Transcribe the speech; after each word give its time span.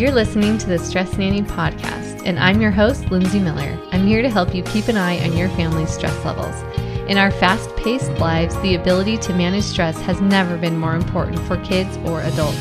You're 0.00 0.12
listening 0.12 0.56
to 0.56 0.66
the 0.66 0.78
Stress 0.78 1.18
Nanny 1.18 1.42
podcast, 1.42 2.22
and 2.24 2.38
I'm 2.38 2.62
your 2.62 2.70
host, 2.70 3.10
Lindsay 3.10 3.38
Miller. 3.38 3.78
I'm 3.92 4.06
here 4.06 4.22
to 4.22 4.30
help 4.30 4.54
you 4.54 4.62
keep 4.62 4.88
an 4.88 4.96
eye 4.96 5.22
on 5.22 5.36
your 5.36 5.50
family's 5.50 5.92
stress 5.92 6.24
levels. 6.24 6.56
In 7.06 7.18
our 7.18 7.30
fast 7.30 7.68
paced 7.76 8.10
lives, 8.12 8.58
the 8.62 8.76
ability 8.76 9.18
to 9.18 9.34
manage 9.34 9.64
stress 9.64 10.00
has 10.00 10.22
never 10.22 10.56
been 10.56 10.78
more 10.78 10.94
important 10.94 11.38
for 11.40 11.62
kids 11.62 11.98
or 11.98 12.22
adults. 12.22 12.56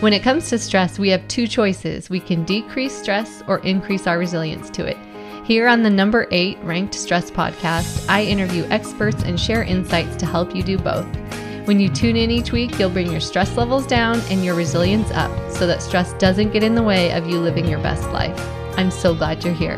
When 0.00 0.12
it 0.12 0.24
comes 0.24 0.48
to 0.48 0.58
stress, 0.58 0.98
we 0.98 1.08
have 1.10 1.28
two 1.28 1.46
choices 1.46 2.10
we 2.10 2.18
can 2.18 2.44
decrease 2.44 3.00
stress 3.00 3.44
or 3.46 3.60
increase 3.60 4.08
our 4.08 4.18
resilience 4.18 4.68
to 4.70 4.84
it. 4.84 4.96
Here 5.44 5.68
on 5.68 5.84
the 5.84 5.90
number 5.90 6.26
eight 6.32 6.58
ranked 6.64 6.96
stress 6.96 7.30
podcast, 7.30 8.08
I 8.08 8.24
interview 8.24 8.64
experts 8.70 9.22
and 9.22 9.38
share 9.38 9.62
insights 9.62 10.16
to 10.16 10.26
help 10.26 10.52
you 10.52 10.64
do 10.64 10.78
both. 10.78 11.06
When 11.64 11.78
you 11.78 11.88
tune 11.88 12.16
in 12.16 12.32
each 12.32 12.50
week, 12.50 12.76
you'll 12.76 12.90
bring 12.90 13.12
your 13.12 13.20
stress 13.20 13.56
levels 13.56 13.86
down 13.86 14.20
and 14.30 14.44
your 14.44 14.56
resilience 14.56 15.12
up 15.12 15.30
so 15.52 15.64
that 15.68 15.80
stress 15.80 16.12
doesn't 16.14 16.52
get 16.52 16.64
in 16.64 16.74
the 16.74 16.82
way 16.82 17.12
of 17.12 17.28
you 17.28 17.38
living 17.38 17.68
your 17.68 17.78
best 17.78 18.02
life. 18.10 18.36
I'm 18.76 18.90
so 18.90 19.14
glad 19.14 19.44
you're 19.44 19.54
here. 19.54 19.76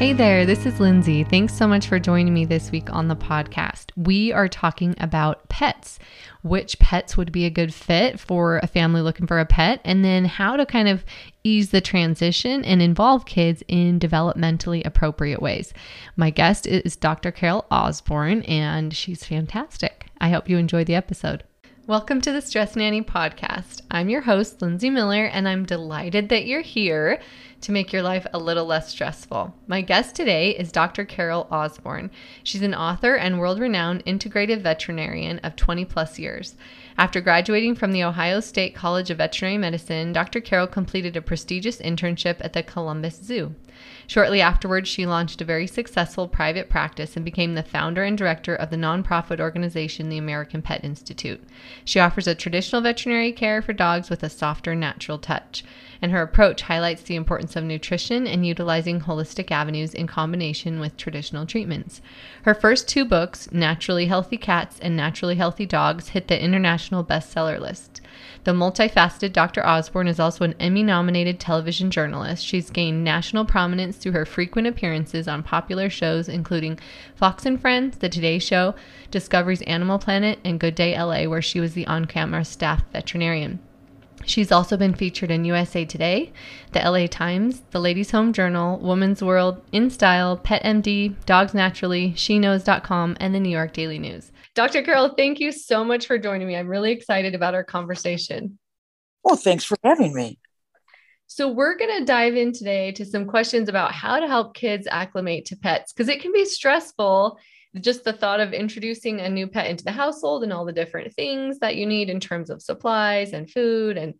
Hey 0.00 0.14
there, 0.14 0.46
this 0.46 0.64
is 0.64 0.80
Lindsay. 0.80 1.24
Thanks 1.24 1.52
so 1.52 1.68
much 1.68 1.86
for 1.86 1.98
joining 1.98 2.32
me 2.32 2.46
this 2.46 2.70
week 2.70 2.90
on 2.90 3.08
the 3.08 3.14
podcast. 3.14 3.90
We 3.96 4.32
are 4.32 4.48
talking 4.48 4.94
about 4.96 5.46
pets, 5.50 5.98
which 6.42 6.78
pets 6.78 7.18
would 7.18 7.30
be 7.30 7.44
a 7.44 7.50
good 7.50 7.74
fit 7.74 8.18
for 8.18 8.60
a 8.62 8.66
family 8.66 9.02
looking 9.02 9.26
for 9.26 9.38
a 9.38 9.44
pet, 9.44 9.78
and 9.84 10.02
then 10.02 10.24
how 10.24 10.56
to 10.56 10.64
kind 10.64 10.88
of 10.88 11.04
ease 11.44 11.68
the 11.70 11.82
transition 11.82 12.64
and 12.64 12.80
involve 12.80 13.26
kids 13.26 13.62
in 13.68 14.00
developmentally 14.00 14.86
appropriate 14.86 15.42
ways. 15.42 15.74
My 16.16 16.30
guest 16.30 16.66
is 16.66 16.96
Dr. 16.96 17.30
Carol 17.30 17.66
Osborne, 17.70 18.40
and 18.44 18.96
she's 18.96 19.24
fantastic. 19.24 20.06
I 20.18 20.30
hope 20.30 20.48
you 20.48 20.56
enjoy 20.56 20.82
the 20.82 20.94
episode. 20.94 21.44
Welcome 21.90 22.20
to 22.20 22.30
the 22.30 22.40
Stress 22.40 22.76
Nanny 22.76 23.02
podcast. 23.02 23.82
I'm 23.90 24.08
your 24.08 24.20
host, 24.20 24.62
Lindsay 24.62 24.90
Miller, 24.90 25.24
and 25.24 25.48
I'm 25.48 25.64
delighted 25.64 26.28
that 26.28 26.46
you're 26.46 26.60
here 26.60 27.20
to 27.62 27.72
make 27.72 27.92
your 27.92 28.02
life 28.02 28.28
a 28.32 28.38
little 28.38 28.64
less 28.64 28.90
stressful. 28.90 29.52
My 29.66 29.80
guest 29.80 30.14
today 30.14 30.50
is 30.50 30.70
Dr. 30.70 31.04
Carol 31.04 31.48
Osborne. 31.50 32.12
She's 32.44 32.62
an 32.62 32.76
author 32.76 33.16
and 33.16 33.40
world 33.40 33.58
renowned 33.58 34.04
integrative 34.04 34.60
veterinarian 34.60 35.40
of 35.40 35.56
20 35.56 35.84
plus 35.84 36.16
years. 36.16 36.54
After 36.96 37.20
graduating 37.20 37.74
from 37.74 37.90
the 37.90 38.04
Ohio 38.04 38.38
State 38.38 38.72
College 38.72 39.10
of 39.10 39.18
Veterinary 39.18 39.58
Medicine, 39.58 40.12
Dr. 40.12 40.40
Carol 40.40 40.68
completed 40.68 41.16
a 41.16 41.20
prestigious 41.20 41.78
internship 41.78 42.36
at 42.38 42.52
the 42.52 42.62
Columbus 42.62 43.16
Zoo. 43.20 43.56
Shortly 44.10 44.40
afterwards, 44.40 44.88
she 44.88 45.06
launched 45.06 45.40
a 45.40 45.44
very 45.44 45.68
successful 45.68 46.26
private 46.26 46.68
practice 46.68 47.14
and 47.14 47.24
became 47.24 47.54
the 47.54 47.62
founder 47.62 48.02
and 48.02 48.18
director 48.18 48.56
of 48.56 48.70
the 48.70 48.76
nonprofit 48.76 49.38
organization, 49.38 50.08
the 50.08 50.18
American 50.18 50.62
Pet 50.62 50.82
Institute. 50.82 51.40
She 51.84 52.00
offers 52.00 52.26
a 52.26 52.34
traditional 52.34 52.82
veterinary 52.82 53.30
care 53.30 53.62
for 53.62 53.72
dogs 53.72 54.10
with 54.10 54.24
a 54.24 54.28
softer, 54.28 54.74
natural 54.74 55.18
touch 55.18 55.62
and 56.02 56.12
her 56.12 56.22
approach 56.22 56.62
highlights 56.62 57.02
the 57.02 57.16
importance 57.16 57.56
of 57.56 57.64
nutrition 57.64 58.26
and 58.26 58.46
utilizing 58.46 59.00
holistic 59.00 59.50
avenues 59.50 59.94
in 59.94 60.06
combination 60.06 60.80
with 60.80 60.96
traditional 60.96 61.46
treatments. 61.46 62.00
Her 62.42 62.54
first 62.54 62.88
two 62.88 63.04
books, 63.04 63.50
Naturally 63.52 64.06
Healthy 64.06 64.38
Cats 64.38 64.78
and 64.80 64.96
Naturally 64.96 65.36
Healthy 65.36 65.66
Dogs, 65.66 66.10
hit 66.10 66.28
the 66.28 66.42
international 66.42 67.04
bestseller 67.04 67.60
list. 67.60 68.00
The 68.44 68.52
multifaceted 68.52 69.32
Dr. 69.32 69.64
Osborne 69.66 70.08
is 70.08 70.18
also 70.18 70.44
an 70.44 70.54
Emmy 70.58 70.82
nominated 70.82 71.38
television 71.38 71.90
journalist. 71.90 72.44
She's 72.44 72.70
gained 72.70 73.04
national 73.04 73.44
prominence 73.44 73.98
through 73.98 74.12
her 74.12 74.24
frequent 74.24 74.66
appearances 74.66 75.28
on 75.28 75.42
popular 75.42 75.90
shows 75.90 76.28
including 76.28 76.78
Fox 77.14 77.44
and 77.44 77.60
Friends, 77.60 77.98
The 77.98 78.08
Today 78.08 78.38
Show, 78.38 78.74
Discovery's 79.10 79.62
Animal 79.62 79.98
Planet, 79.98 80.38
and 80.44 80.58
Good 80.58 80.74
Day 80.74 80.98
LA, 80.98 81.24
where 81.24 81.42
she 81.42 81.60
was 81.60 81.74
the 81.74 81.86
on 81.86 82.06
camera 82.06 82.44
staff 82.44 82.82
veterinarian. 82.92 83.60
She's 84.24 84.52
also 84.52 84.76
been 84.76 84.94
featured 84.94 85.30
in 85.30 85.44
USA 85.44 85.84
Today, 85.84 86.32
the 86.72 86.80
LA 86.80 87.06
Times, 87.06 87.62
the 87.70 87.80
Ladies 87.80 88.10
Home 88.10 88.32
Journal, 88.32 88.78
Woman's 88.78 89.22
World, 89.22 89.62
InStyle, 89.72 90.42
Pet 90.42 90.62
MD, 90.62 91.14
Dogs 91.26 91.54
Naturally, 91.54 92.12
SheKnows.com, 92.12 93.16
and 93.18 93.34
the 93.34 93.40
New 93.40 93.50
York 93.50 93.72
Daily 93.72 93.98
News. 93.98 94.30
Dr. 94.54 94.82
Carol, 94.82 95.14
thank 95.16 95.40
you 95.40 95.52
so 95.52 95.84
much 95.84 96.06
for 96.06 96.18
joining 96.18 96.46
me. 96.46 96.56
I'm 96.56 96.68
really 96.68 96.92
excited 96.92 97.34
about 97.34 97.54
our 97.54 97.64
conversation. 97.64 98.58
Well, 99.24 99.36
thanks 99.36 99.64
for 99.64 99.76
having 99.82 100.14
me. 100.14 100.38
So, 101.26 101.48
we're 101.48 101.76
going 101.76 101.98
to 101.98 102.04
dive 102.04 102.34
in 102.34 102.52
today 102.52 102.90
to 102.92 103.04
some 103.04 103.26
questions 103.26 103.68
about 103.68 103.92
how 103.92 104.18
to 104.18 104.26
help 104.26 104.54
kids 104.54 104.88
acclimate 104.90 105.46
to 105.46 105.56
pets 105.56 105.92
because 105.92 106.08
it 106.08 106.20
can 106.20 106.32
be 106.32 106.44
stressful 106.44 107.38
just 107.78 108.04
the 108.04 108.12
thought 108.12 108.40
of 108.40 108.52
introducing 108.52 109.20
a 109.20 109.28
new 109.28 109.46
pet 109.46 109.68
into 109.70 109.84
the 109.84 109.92
household 109.92 110.42
and 110.42 110.52
all 110.52 110.64
the 110.64 110.72
different 110.72 111.14
things 111.14 111.60
that 111.60 111.76
you 111.76 111.86
need 111.86 112.10
in 112.10 112.18
terms 112.18 112.50
of 112.50 112.62
supplies 112.62 113.32
and 113.32 113.50
food 113.50 113.96
and 113.96 114.14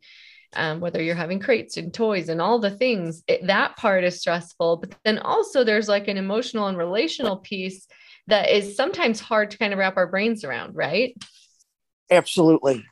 um, 0.54 0.80
whether 0.80 1.00
you're 1.00 1.14
having 1.14 1.38
crates 1.38 1.76
and 1.76 1.94
toys 1.94 2.28
and 2.28 2.40
all 2.40 2.58
the 2.58 2.70
things 2.70 3.22
it, 3.28 3.46
that 3.46 3.76
part 3.76 4.04
is 4.04 4.20
stressful. 4.20 4.78
But 4.78 4.94
then 5.04 5.18
also 5.18 5.64
there's 5.64 5.88
like 5.88 6.08
an 6.08 6.16
emotional 6.16 6.66
and 6.66 6.76
relational 6.76 7.36
piece 7.36 7.86
that 8.26 8.50
is 8.50 8.76
sometimes 8.76 9.20
hard 9.20 9.50
to 9.52 9.58
kind 9.58 9.72
of 9.72 9.78
wrap 9.78 9.96
our 9.96 10.06
brains 10.06 10.44
around 10.44 10.74
right? 10.74 11.14
Absolutely. 12.10 12.84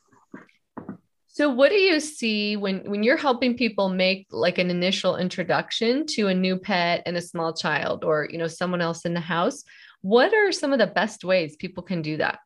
So 1.27 1.49
what 1.49 1.69
do 1.69 1.77
you 1.77 2.01
see 2.01 2.57
when 2.57 2.91
when 2.91 3.05
you're 3.05 3.17
helping 3.17 3.57
people 3.57 3.89
make 3.91 4.27
like 4.33 4.59
an 4.59 4.71
initial 4.71 5.17
introduction 5.17 6.05
to 6.07 6.27
a 6.27 6.35
new 6.35 6.57
pet 6.59 7.03
and 7.07 7.17
a 7.17 7.23
small 7.23 7.53
child 7.53 8.03
or 8.03 8.29
you 8.29 8.39
know 8.39 8.49
someone 8.49 8.81
else 8.81 9.05
in 9.05 9.15
the 9.15 9.21
house 9.21 9.63
what 10.03 10.32
are 10.32 10.53
some 10.53 10.72
of 10.72 10.78
the 10.78 10.86
best 10.86 11.25
ways 11.25 11.56
people 11.56 11.82
can 11.82 12.03
do 12.03 12.16
that? 12.19 12.38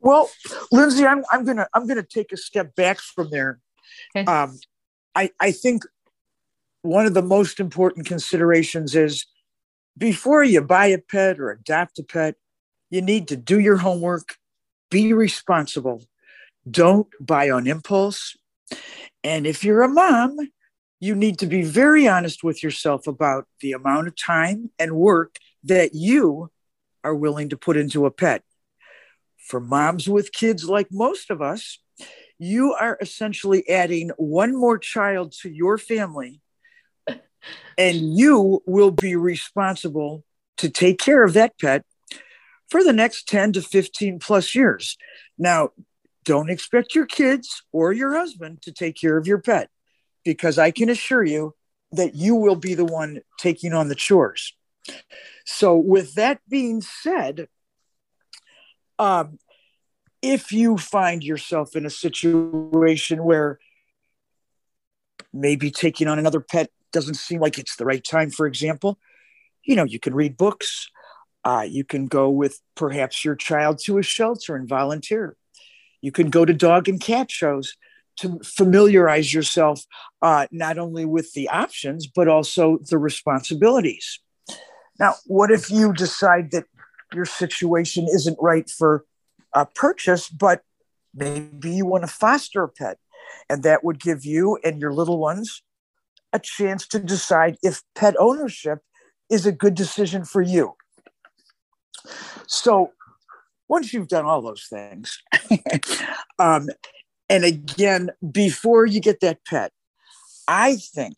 Well, 0.00 0.30
Lindsay, 0.72 1.06
I'm, 1.06 1.22
I'm 1.30 1.44
gonna 1.44 1.68
I'm 1.74 1.86
gonna 1.86 2.02
take 2.02 2.32
a 2.32 2.36
step 2.36 2.74
back 2.74 2.98
from 2.98 3.30
there. 3.30 3.60
Okay. 4.16 4.30
Um, 4.30 4.58
I 5.14 5.30
I 5.38 5.52
think 5.52 5.84
one 6.82 7.06
of 7.06 7.14
the 7.14 7.22
most 7.22 7.60
important 7.60 8.06
considerations 8.06 8.96
is 8.96 9.26
before 9.96 10.42
you 10.42 10.60
buy 10.60 10.86
a 10.86 10.98
pet 10.98 11.38
or 11.38 11.50
adopt 11.50 11.98
a 11.98 12.02
pet, 12.02 12.34
you 12.90 13.00
need 13.00 13.28
to 13.28 13.36
do 13.36 13.60
your 13.60 13.76
homework, 13.76 14.36
be 14.90 15.12
responsible, 15.12 16.02
don't 16.68 17.08
buy 17.20 17.50
on 17.50 17.66
impulse. 17.66 18.36
And 19.22 19.46
if 19.46 19.62
you're 19.62 19.82
a 19.82 19.88
mom, 19.88 20.36
you 20.98 21.14
need 21.14 21.38
to 21.40 21.46
be 21.46 21.62
very 21.62 22.08
honest 22.08 22.42
with 22.42 22.62
yourself 22.62 23.06
about 23.06 23.46
the 23.60 23.72
amount 23.72 24.08
of 24.08 24.16
time 24.16 24.70
and 24.78 24.96
work 24.96 25.36
that 25.64 25.94
you 25.94 26.50
are 27.04 27.14
willing 27.14 27.48
to 27.50 27.56
put 27.56 27.76
into 27.76 28.06
a 28.06 28.10
pet. 28.10 28.42
For 29.38 29.60
moms 29.60 30.08
with 30.08 30.32
kids 30.32 30.68
like 30.68 30.88
most 30.90 31.30
of 31.30 31.42
us, 31.42 31.78
you 32.38 32.74
are 32.74 32.98
essentially 33.00 33.68
adding 33.68 34.10
one 34.16 34.56
more 34.56 34.78
child 34.78 35.32
to 35.42 35.50
your 35.50 35.78
family, 35.78 36.40
and 37.76 38.16
you 38.18 38.62
will 38.66 38.90
be 38.90 39.16
responsible 39.16 40.24
to 40.58 40.68
take 40.68 40.98
care 40.98 41.24
of 41.24 41.34
that 41.34 41.58
pet 41.58 41.84
for 42.68 42.82
the 42.82 42.92
next 42.92 43.28
10 43.28 43.52
to 43.54 43.62
15 43.62 44.18
plus 44.18 44.54
years. 44.54 44.96
Now, 45.38 45.70
don't 46.24 46.50
expect 46.50 46.94
your 46.94 47.06
kids 47.06 47.62
or 47.72 47.92
your 47.92 48.14
husband 48.14 48.62
to 48.62 48.72
take 48.72 48.96
care 48.96 49.16
of 49.16 49.26
your 49.26 49.38
pet 49.38 49.68
because 50.24 50.58
I 50.58 50.70
can 50.70 50.88
assure 50.88 51.24
you 51.24 51.54
that 51.92 52.14
you 52.14 52.34
will 52.34 52.56
be 52.56 52.74
the 52.74 52.84
one 52.84 53.20
taking 53.38 53.72
on 53.72 53.88
the 53.88 53.94
chores. 53.94 54.54
So, 55.44 55.76
with 55.76 56.14
that 56.14 56.40
being 56.48 56.80
said, 56.80 57.48
um, 58.98 59.38
if 60.20 60.52
you 60.52 60.78
find 60.78 61.24
yourself 61.24 61.74
in 61.74 61.84
a 61.84 61.90
situation 61.90 63.24
where 63.24 63.58
maybe 65.32 65.70
taking 65.70 66.06
on 66.06 66.18
another 66.18 66.40
pet 66.40 66.70
doesn't 66.92 67.14
seem 67.14 67.40
like 67.40 67.58
it's 67.58 67.76
the 67.76 67.84
right 67.84 68.04
time, 68.04 68.30
for 68.30 68.46
example, 68.46 68.98
you 69.64 69.74
know, 69.76 69.84
you 69.84 69.98
can 69.98 70.14
read 70.14 70.36
books. 70.36 70.88
Uh, 71.44 71.66
you 71.68 71.84
can 71.84 72.06
go 72.06 72.30
with 72.30 72.60
perhaps 72.76 73.24
your 73.24 73.34
child 73.34 73.80
to 73.84 73.98
a 73.98 74.02
shelter 74.02 74.54
and 74.54 74.68
volunteer. 74.68 75.36
You 76.00 76.12
can 76.12 76.30
go 76.30 76.44
to 76.44 76.52
dog 76.52 76.88
and 76.88 77.00
cat 77.00 77.30
shows 77.30 77.76
to 78.18 78.38
familiarize 78.44 79.32
yourself 79.32 79.84
uh, 80.20 80.46
not 80.52 80.78
only 80.78 81.04
with 81.04 81.32
the 81.32 81.48
options, 81.48 82.06
but 82.06 82.28
also 82.28 82.78
the 82.88 82.98
responsibilities. 82.98 84.20
Now, 85.02 85.16
what 85.26 85.50
if 85.50 85.68
you 85.68 85.92
decide 85.92 86.52
that 86.52 86.66
your 87.12 87.24
situation 87.24 88.06
isn't 88.06 88.38
right 88.40 88.70
for 88.70 89.04
a 89.52 89.66
purchase, 89.66 90.28
but 90.28 90.62
maybe 91.12 91.72
you 91.72 91.86
want 91.86 92.04
to 92.04 92.08
foster 92.08 92.62
a 92.62 92.68
pet? 92.68 92.98
And 93.50 93.64
that 93.64 93.82
would 93.82 93.98
give 93.98 94.24
you 94.24 94.60
and 94.62 94.80
your 94.80 94.92
little 94.92 95.18
ones 95.18 95.64
a 96.32 96.38
chance 96.38 96.86
to 96.86 97.00
decide 97.00 97.56
if 97.64 97.82
pet 97.96 98.14
ownership 98.20 98.78
is 99.28 99.44
a 99.44 99.50
good 99.50 99.74
decision 99.74 100.24
for 100.24 100.40
you. 100.40 100.74
So, 102.46 102.92
once 103.66 103.92
you've 103.92 104.06
done 104.06 104.24
all 104.24 104.40
those 104.40 104.68
things, 104.70 105.20
um, 106.38 106.68
and 107.28 107.44
again, 107.44 108.10
before 108.30 108.86
you 108.86 109.00
get 109.00 109.18
that 109.18 109.44
pet, 109.46 109.72
I 110.46 110.76
think 110.76 111.16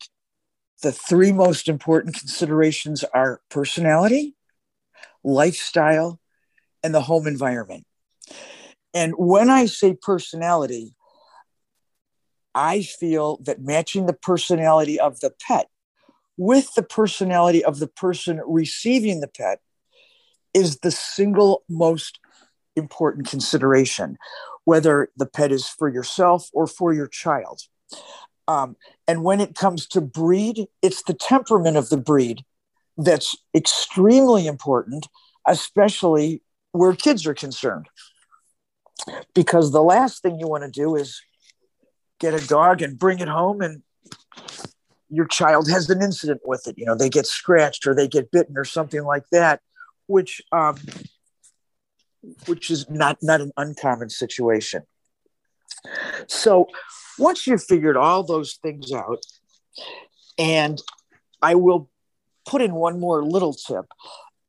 the 0.85 0.91
three 0.91 1.31
most 1.31 1.67
important 1.67 2.15
considerations 2.15 3.03
are 3.03 3.41
personality, 3.49 4.35
lifestyle, 5.23 6.19
and 6.83 6.93
the 6.93 7.01
home 7.01 7.25
environment. 7.25 7.87
And 8.93 9.15
when 9.17 9.49
I 9.49 9.65
say 9.65 9.97
personality, 9.99 10.93
I 12.53 12.83
feel 12.83 13.39
that 13.45 13.63
matching 13.63 14.05
the 14.05 14.13
personality 14.13 14.99
of 14.99 15.21
the 15.21 15.33
pet 15.47 15.69
with 16.37 16.71
the 16.75 16.83
personality 16.83 17.65
of 17.65 17.79
the 17.79 17.87
person 17.87 18.39
receiving 18.45 19.21
the 19.21 19.27
pet 19.27 19.61
is 20.53 20.81
the 20.81 20.91
single 20.91 21.63
most 21.67 22.19
important 22.75 23.27
consideration, 23.27 24.19
whether 24.65 25.09
the 25.17 25.25
pet 25.25 25.51
is 25.51 25.67
for 25.67 25.89
yourself 25.89 26.47
or 26.53 26.67
for 26.67 26.93
your 26.93 27.07
child. 27.07 27.61
Um, 28.47 28.75
and 29.07 29.23
when 29.23 29.39
it 29.39 29.55
comes 29.55 29.87
to 29.87 30.01
breed, 30.01 30.67
it's 30.81 31.03
the 31.03 31.13
temperament 31.13 31.77
of 31.77 31.89
the 31.89 31.97
breed 31.97 32.43
that's 32.97 33.35
extremely 33.53 34.47
important, 34.47 35.07
especially 35.47 36.41
where 36.71 36.93
kids 36.93 37.25
are 37.27 37.33
concerned. 37.33 37.87
Because 39.33 39.71
the 39.71 39.83
last 39.83 40.21
thing 40.21 40.39
you 40.39 40.47
want 40.47 40.63
to 40.63 40.71
do 40.71 40.95
is 40.95 41.21
get 42.19 42.33
a 42.33 42.47
dog 42.47 42.81
and 42.81 42.97
bring 42.97 43.19
it 43.19 43.27
home 43.27 43.61
and 43.61 43.83
your 45.09 45.27
child 45.27 45.69
has 45.69 45.89
an 45.89 46.01
incident 46.01 46.41
with 46.45 46.67
it. 46.67 46.77
You 46.77 46.85
know, 46.85 46.95
they 46.95 47.09
get 47.09 47.27
scratched 47.27 47.85
or 47.85 47.93
they 47.93 48.07
get 48.07 48.31
bitten 48.31 48.57
or 48.57 48.65
something 48.65 49.03
like 49.03 49.23
that, 49.31 49.61
which 50.07 50.41
um, 50.51 50.77
which 52.47 52.71
is 52.71 52.89
not 52.89 53.19
not 53.21 53.41
an 53.41 53.51
uncommon 53.57 54.09
situation. 54.09 54.83
So 56.27 56.67
once 57.17 57.47
you've 57.47 57.63
figured 57.63 57.97
all 57.97 58.23
those 58.23 58.53
things 58.61 58.91
out, 58.91 59.23
and 60.37 60.81
I 61.41 61.55
will 61.55 61.89
put 62.45 62.61
in 62.61 62.73
one 62.73 62.99
more 62.99 63.23
little 63.23 63.53
tip. 63.53 63.85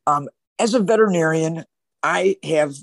Um, 0.07 0.29
as 0.59 0.75
a 0.75 0.81
veterinarian, 0.81 1.65
I 2.03 2.37
have 2.43 2.75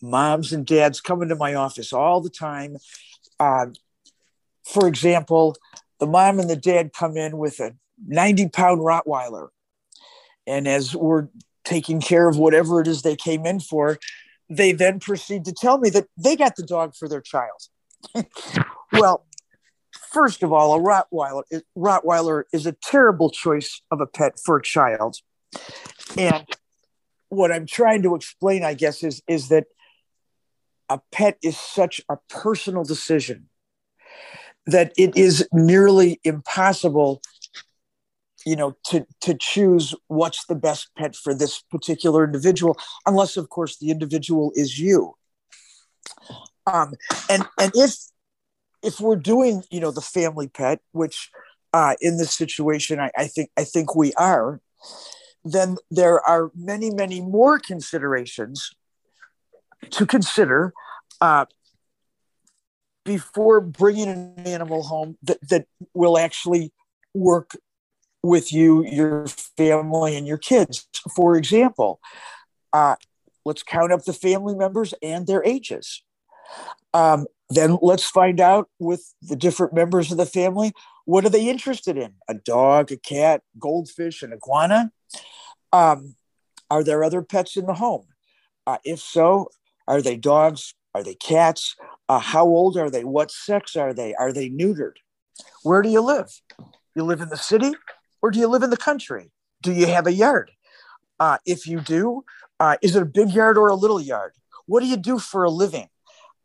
moms 0.00 0.52
and 0.52 0.66
dads 0.66 1.00
come 1.00 1.22
into 1.22 1.36
my 1.36 1.54
office 1.54 1.92
all 1.92 2.20
the 2.20 2.30
time. 2.30 2.76
Uh, 3.38 3.66
for 4.64 4.86
example, 4.86 5.56
the 6.00 6.06
mom 6.06 6.40
and 6.40 6.50
the 6.50 6.56
dad 6.56 6.92
come 6.92 7.16
in 7.16 7.38
with 7.38 7.60
a 7.60 7.74
90 8.06 8.48
pound 8.48 8.80
Rottweiler. 8.80 9.48
And 10.46 10.66
as 10.66 10.94
we're 10.94 11.28
taking 11.64 12.00
care 12.00 12.28
of 12.28 12.36
whatever 12.36 12.80
it 12.80 12.88
is 12.88 13.02
they 13.02 13.16
came 13.16 13.46
in 13.46 13.60
for, 13.60 13.98
they 14.50 14.72
then 14.72 14.98
proceed 14.98 15.44
to 15.44 15.52
tell 15.52 15.78
me 15.78 15.90
that 15.90 16.06
they 16.16 16.36
got 16.36 16.56
the 16.56 16.64
dog 16.64 16.94
for 16.96 17.08
their 17.08 17.20
child. 17.20 17.68
well, 18.92 19.24
first 20.12 20.42
of 20.42 20.52
all, 20.52 20.74
a 20.74 20.80
Rottweiler, 20.80 21.42
Rottweiler 21.76 22.44
is 22.52 22.66
a 22.66 22.72
terrible 22.72 23.30
choice 23.30 23.80
of 23.90 24.00
a 24.00 24.06
pet 24.06 24.38
for 24.44 24.56
a 24.56 24.62
child. 24.62 25.16
And 26.16 26.46
what 27.28 27.50
I'm 27.50 27.66
trying 27.66 28.02
to 28.02 28.14
explain, 28.14 28.62
I 28.64 28.74
guess, 28.74 29.02
is, 29.02 29.22
is 29.26 29.48
that 29.48 29.64
a 30.88 31.00
pet 31.10 31.38
is 31.42 31.58
such 31.58 32.00
a 32.08 32.16
personal 32.28 32.84
decision 32.84 33.48
that 34.66 34.92
it 34.96 35.16
is 35.16 35.48
nearly 35.52 36.20
impossible 36.24 37.20
you 38.44 38.56
know 38.56 38.76
to 38.84 39.06
to 39.20 39.34
choose 39.34 39.94
what's 40.08 40.44
the 40.46 40.54
best 40.54 40.88
pet 40.96 41.14
for 41.14 41.34
this 41.34 41.62
particular 41.70 42.24
individual 42.24 42.76
unless 43.06 43.36
of 43.36 43.48
course 43.48 43.78
the 43.78 43.90
individual 43.90 44.52
is 44.54 44.78
you 44.78 45.14
um 46.66 46.92
and 47.30 47.44
and 47.58 47.72
if 47.74 47.94
if 48.82 49.00
we're 49.00 49.16
doing 49.16 49.62
you 49.70 49.80
know 49.80 49.90
the 49.90 50.00
family 50.00 50.48
pet 50.48 50.80
which 50.92 51.30
uh 51.72 51.94
in 52.00 52.18
this 52.18 52.34
situation 52.34 53.00
i, 53.00 53.10
I 53.16 53.26
think 53.26 53.50
i 53.56 53.64
think 53.64 53.94
we 53.94 54.12
are 54.14 54.60
then 55.44 55.76
there 55.90 56.20
are 56.20 56.50
many 56.54 56.90
many 56.90 57.20
more 57.20 57.58
considerations 57.58 58.72
to 59.90 60.06
consider 60.06 60.72
uh, 61.20 61.46
before 63.04 63.60
bringing 63.60 64.08
an 64.08 64.34
animal 64.46 64.82
home 64.82 65.18
that, 65.22 65.38
that 65.48 65.66
will 65.94 66.18
actually 66.18 66.72
work 67.14 67.56
with 68.22 68.52
you, 68.52 68.84
your 68.84 69.26
family, 69.26 70.16
and 70.16 70.26
your 70.26 70.38
kids. 70.38 70.88
For 71.14 71.36
example, 71.36 72.00
uh, 72.72 72.94
let's 73.44 73.62
count 73.62 73.92
up 73.92 74.04
the 74.04 74.12
family 74.12 74.54
members 74.54 74.94
and 75.02 75.26
their 75.26 75.44
ages. 75.44 76.02
Um, 76.94 77.26
then 77.50 77.78
let's 77.82 78.08
find 78.08 78.40
out 78.40 78.68
with 78.78 79.14
the 79.22 79.36
different 79.36 79.74
members 79.74 80.10
of 80.10 80.18
the 80.18 80.26
family 80.26 80.72
what 81.04 81.24
are 81.24 81.30
they 81.30 81.48
interested 81.48 81.96
in? 81.96 82.14
A 82.28 82.34
dog, 82.34 82.92
a 82.92 82.96
cat, 82.96 83.42
goldfish, 83.58 84.22
an 84.22 84.32
iguana. 84.32 84.92
Um, 85.72 86.14
are 86.70 86.84
there 86.84 87.02
other 87.02 87.22
pets 87.22 87.56
in 87.56 87.66
the 87.66 87.74
home? 87.74 88.06
Uh, 88.66 88.78
if 88.84 89.00
so, 89.00 89.48
are 89.88 90.00
they 90.00 90.16
dogs? 90.16 90.74
Are 90.94 91.02
they 91.02 91.14
cats? 91.14 91.74
Uh, 92.08 92.18
how 92.18 92.44
old 92.44 92.76
are 92.76 92.90
they? 92.90 93.04
What 93.04 93.30
sex 93.30 93.76
are 93.76 93.92
they? 93.92 94.14
Are 94.14 94.32
they 94.32 94.48
neutered? 94.48 94.96
Where 95.62 95.82
do 95.82 95.88
you 95.88 96.00
live? 96.00 96.40
You 96.94 97.04
live 97.04 97.20
in 97.20 97.30
the 97.30 97.36
city 97.36 97.72
or 98.20 98.30
do 98.30 98.38
you 98.38 98.46
live 98.46 98.62
in 98.62 98.70
the 98.70 98.76
country? 98.76 99.32
Do 99.62 99.72
you 99.72 99.86
have 99.86 100.06
a 100.06 100.12
yard? 100.12 100.50
Uh, 101.18 101.38
if 101.46 101.66
you 101.66 101.80
do, 101.80 102.24
uh, 102.60 102.76
is 102.82 102.94
it 102.94 103.02
a 103.02 103.06
big 103.06 103.30
yard 103.30 103.58
or 103.58 103.68
a 103.68 103.74
little 103.74 104.00
yard? 104.00 104.32
What 104.66 104.80
do 104.80 104.86
you 104.86 104.96
do 104.96 105.18
for 105.18 105.44
a 105.44 105.50
living? 105.50 105.88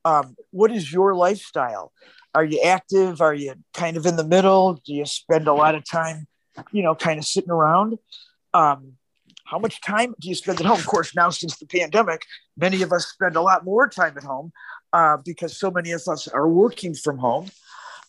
Um, 0.07 0.37
what 0.51 0.71
is 0.71 0.91
your 0.91 1.13
lifestyle? 1.15 1.91
Are 2.33 2.45
you 2.45 2.61
active? 2.63 3.19
Are 3.19 3.33
you 3.33 3.55
kind 3.73 3.97
of 3.97 4.05
in 4.05 4.15
the 4.15 4.23
middle? 4.23 4.79
Do 4.85 4.93
you 4.93 5.05
spend 5.05 5.47
a 5.47 5.53
lot 5.53 5.75
of 5.75 5.83
time, 5.83 6.27
you 6.71 6.81
know, 6.81 6.95
kind 6.95 7.19
of 7.19 7.25
sitting 7.25 7.51
around? 7.51 7.97
Um, 8.53 8.93
how 9.43 9.59
much 9.59 9.81
time 9.81 10.15
do 10.19 10.29
you 10.29 10.35
spend 10.35 10.61
at 10.61 10.65
home? 10.65 10.79
Of 10.79 10.85
course, 10.85 11.13
now 11.13 11.29
since 11.29 11.57
the 11.57 11.65
pandemic, 11.65 12.21
many 12.55 12.81
of 12.83 12.93
us 12.93 13.07
spend 13.07 13.35
a 13.35 13.41
lot 13.41 13.65
more 13.65 13.89
time 13.89 14.13
at 14.15 14.23
home 14.23 14.53
uh, 14.93 15.17
because 15.25 15.59
so 15.59 15.69
many 15.71 15.91
of 15.91 16.01
us 16.07 16.27
are 16.29 16.47
working 16.47 16.93
from 16.93 17.17
home. 17.17 17.47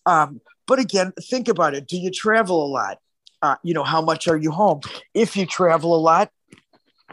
Um, 0.06 0.41
but 0.69 0.79
again, 0.79 1.12
think 1.21 1.49
about 1.49 1.75
it. 1.75 1.89
Do 1.89 1.97
you 1.97 2.12
travel 2.12 2.65
a 2.65 2.71
lot? 2.81 2.99
Uh, 3.43 3.56
you 3.65 3.75
know, 3.75 3.85
how 3.85 4.03
much 4.03 4.29
are 4.29 4.37
you 4.37 4.53
home? 4.53 4.81
If 5.15 5.37
you 5.37 5.47
travel 5.47 5.97
a 5.97 6.03
lot, 6.12 6.31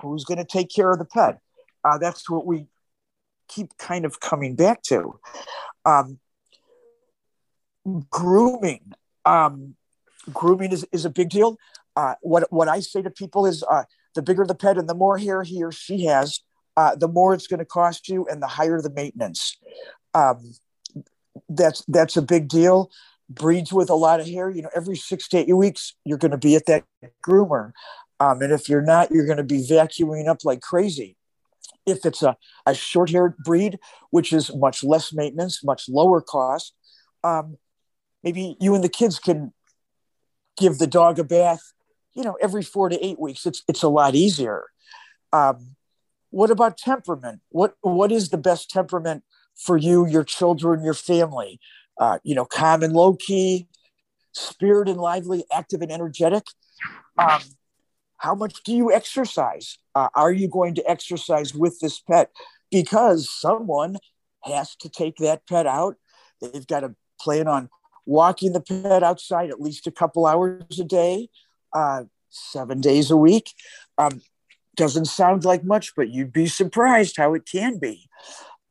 who's 0.02 0.26
going 0.26 0.38
to 0.38 0.46
take 0.46 0.70
care 0.70 0.92
of 0.92 1.00
the 1.00 1.06
pet? 1.06 1.40
Uh, 1.84 1.98
that's 1.98 2.30
what 2.30 2.46
we 2.46 2.68
keep 3.48 3.78
kind 3.78 4.06
of 4.06 4.20
coming 4.20 4.56
back 4.56 4.82
to. 4.84 5.20
Um, 5.86 6.20
grooming. 8.10 8.94
Um, 9.26 9.76
grooming 10.32 10.72
is, 10.72 10.86
is 10.92 11.06
a 11.06 11.10
big 11.10 11.30
deal. 11.30 11.58
Uh, 11.96 12.16
what, 12.22 12.52
what 12.52 12.68
I 12.68 12.80
say 12.80 13.02
to 13.02 13.10
people 13.10 13.46
is 13.46 13.64
uh, 13.70 13.84
the 14.16 14.22
bigger 14.22 14.46
the 14.46 14.56
pet 14.56 14.78
and 14.78 14.90
the 14.90 14.96
more 14.96 15.18
hair 15.18 15.44
he 15.44 15.64
or 15.64 15.72
she 15.72 16.06
has, 16.06 16.42
uh, 16.78 16.96
the 16.96 17.08
more 17.08 17.34
it's 17.34 17.48
going 17.48 17.60
to 17.60 17.66
cost 17.66 18.10
you 18.10 18.26
and 18.30 18.42
the 18.42 18.48
higher 18.48 18.82
the 18.82 18.90
maintenance. 18.90 19.58
Um, 20.14 20.54
that's 21.50 21.84
that's 21.88 22.18
a 22.18 22.22
big 22.22 22.48
deal. 22.48 22.90
Breeds 23.30 23.74
with 23.74 23.90
a 23.90 23.96
lot 23.96 24.20
of 24.20 24.28
hair, 24.28 24.50
you 24.50 24.62
know, 24.62 24.70
every 24.76 24.96
six 24.96 25.28
to 25.30 25.38
eight 25.38 25.54
weeks, 25.54 25.96
you're 26.06 26.18
going 26.18 26.32
to 26.32 26.38
be 26.38 26.56
at 26.56 26.66
that 26.68 26.84
groomer. 27.26 27.72
Um, 28.20 28.42
and 28.42 28.54
if 28.54 28.70
you're 28.70 28.82
not, 28.82 29.12
you're 29.12 29.26
going 29.26 29.38
to 29.38 29.44
be 29.44 29.66
vacuuming 29.68 30.28
up 30.28 30.40
like 30.44 30.62
crazy. 30.62 31.18
If 31.86 32.06
it's 32.06 32.24
a, 32.24 32.36
a 32.66 32.74
short 32.74 33.10
haired 33.10 33.38
breed, 33.38 33.80
which 34.10 34.34
is 34.34 34.54
much 34.54 34.84
less 34.84 35.14
maintenance, 35.14 35.64
much 35.64 35.88
lower 35.88 36.22
cost, 36.22 36.74
um, 37.24 37.58
maybe 38.24 38.58
you 38.60 38.76
and 38.76 38.84
the 38.84 38.90
kids 38.90 39.20
can 39.20 39.54
give 40.58 40.78
the 40.78 40.88
dog 40.88 41.20
a 41.20 41.24
bath, 41.24 41.62
you 42.14 42.24
know, 42.24 42.38
every 42.42 42.64
four 42.64 42.90
to 42.90 43.06
eight 43.06 43.20
weeks. 43.20 43.46
It's, 43.46 43.64
it's 43.68 43.84
a 43.84 43.90
lot 43.90 44.16
easier. 44.16 44.64
Um, 45.34 45.76
what 46.36 46.52
about 46.52 46.78
temperament? 46.78 47.42
What 47.50 47.76
what 47.82 48.12
is 48.12 48.30
the 48.30 48.38
best 48.38 48.70
temperament 48.70 49.24
for 49.56 49.78
you, 49.78 50.06
your 50.06 50.26
children, 50.26 50.84
your 50.84 50.94
family? 50.94 51.62
Uh, 51.98 52.20
you 52.24 52.36
know, 52.36 52.44
calm 52.44 52.84
and 52.84 52.92
low 52.92 53.16
key, 53.16 53.68
spirit 54.34 54.90
and 54.90 55.00
lively, 55.00 55.46
active 55.50 55.82
and 55.82 55.92
energetic. 55.92 56.44
Um, 57.18 57.42
how 58.18 58.36
much 58.36 58.64
do 58.64 58.76
you 58.76 58.92
exercise? 58.92 59.78
Uh, 59.96 60.10
are 60.14 60.32
you 60.32 60.48
going 60.48 60.76
to 60.76 60.90
exercise 60.90 61.56
with 61.56 61.80
this 61.80 62.00
pet? 62.00 62.30
Because 62.70 63.30
someone 63.32 63.98
has 64.44 64.76
to 64.76 64.90
take 64.90 65.16
that 65.18 65.48
pet 65.48 65.66
out. 65.66 65.96
They've 66.42 66.68
got 66.68 66.82
to 66.82 66.96
plan 67.20 67.48
on 67.48 67.70
walking 68.06 68.54
the 68.54 68.62
pet 68.62 69.02
outside 69.02 69.50
at 69.50 69.62
least 69.62 69.88
a 69.88 69.92
couple 69.92 70.28
hours 70.28 70.80
a 70.80 70.84
day, 70.84 71.30
uh, 71.74 72.04
seven 72.30 72.82
days 72.82 73.10
a 73.10 73.18
week. 73.18 73.52
Um, 73.98 74.22
doesn't 74.76 75.06
sound 75.06 75.46
like 75.46 75.64
much, 75.64 75.94
but 75.96 76.10
you'd 76.10 76.34
be 76.34 76.48
surprised 76.48 77.16
how 77.18 77.34
it 77.34 77.48
can 77.50 77.80
be. 77.80 78.10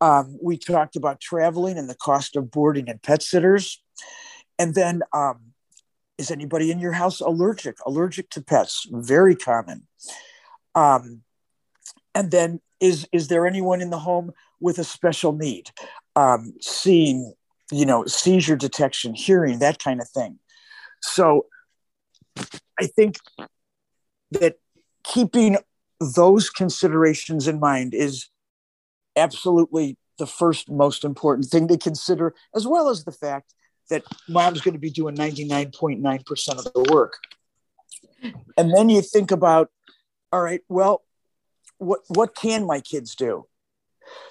Um, 0.01 0.37
we 0.43 0.59
talked 0.59 0.97
about 0.97 1.21
traveling 1.21 1.79
and 1.79 1.89
the 1.89 1.95
cost 1.95 2.37
of 2.37 2.51
boarding 2.51 2.91
and 2.91 3.03
pet 3.03 3.23
sitters. 3.23 3.83
And 4.59 4.75
then, 4.75 5.03
um, 5.13 5.55
is 6.19 6.31
anybody 6.31 6.71
in 6.71 6.79
your 6.79 6.93
house 6.93 7.21
allergic? 7.21 7.77
Allergic 7.87 8.31
to 8.31 8.43
pets, 8.43 8.87
very 8.91 9.35
common. 9.35 9.87
Um, 10.75 11.23
and 12.15 12.31
then, 12.31 12.61
is 12.81 13.09
is 13.13 13.29
there 13.29 13.47
anyone 13.47 13.81
in 13.81 13.91
the 13.91 13.99
home 13.99 14.33
with 14.61 14.79
a 14.79 14.85
special 14.85 15.33
need? 15.33 15.71
Um, 16.17 16.55
seeing, 16.61 17.35
you 17.73 17.87
know, 17.87 18.05
seizure 18.07 18.57
detection, 18.57 19.15
hearing, 19.15 19.59
that 19.61 19.79
kind 19.79 20.01
of 20.01 20.09
thing. 20.09 20.39
So, 21.03 21.47
I 22.81 22.87
think 22.87 23.17
that 24.33 24.57
keeping 25.03 25.59
those 26.01 26.51
considerations 26.51 27.49
in 27.49 27.61
mind 27.61 27.95
is 27.95 28.29
absolutely 29.17 29.97
the 30.19 30.27
first 30.27 30.71
most 30.71 31.05
important 31.05 31.49
thing 31.49 31.69
to 31.69 31.79
consider, 31.79 32.35
as 32.55 32.67
well 32.67 32.89
as 32.89 33.05
the 33.05 33.13
fact 33.13 33.55
that 33.91 34.03
mom's 34.29 34.61
going 34.61 34.75
to 34.75 34.81
be 34.81 34.91
doing 34.91 35.15
99.9% 35.15 36.49
of 36.49 36.65
the 36.73 36.93
work. 36.93 37.19
And 38.57 38.73
then 38.75 38.89
you 38.89 39.03
think 39.03 39.31
about, 39.31 39.71
all 40.35 40.43
right, 40.43 40.63
well, 40.69 41.05
what, 41.79 42.01
what 42.09 42.35
can 42.35 42.67
my 42.67 42.81
kids 42.81 43.15
do? 43.15 43.47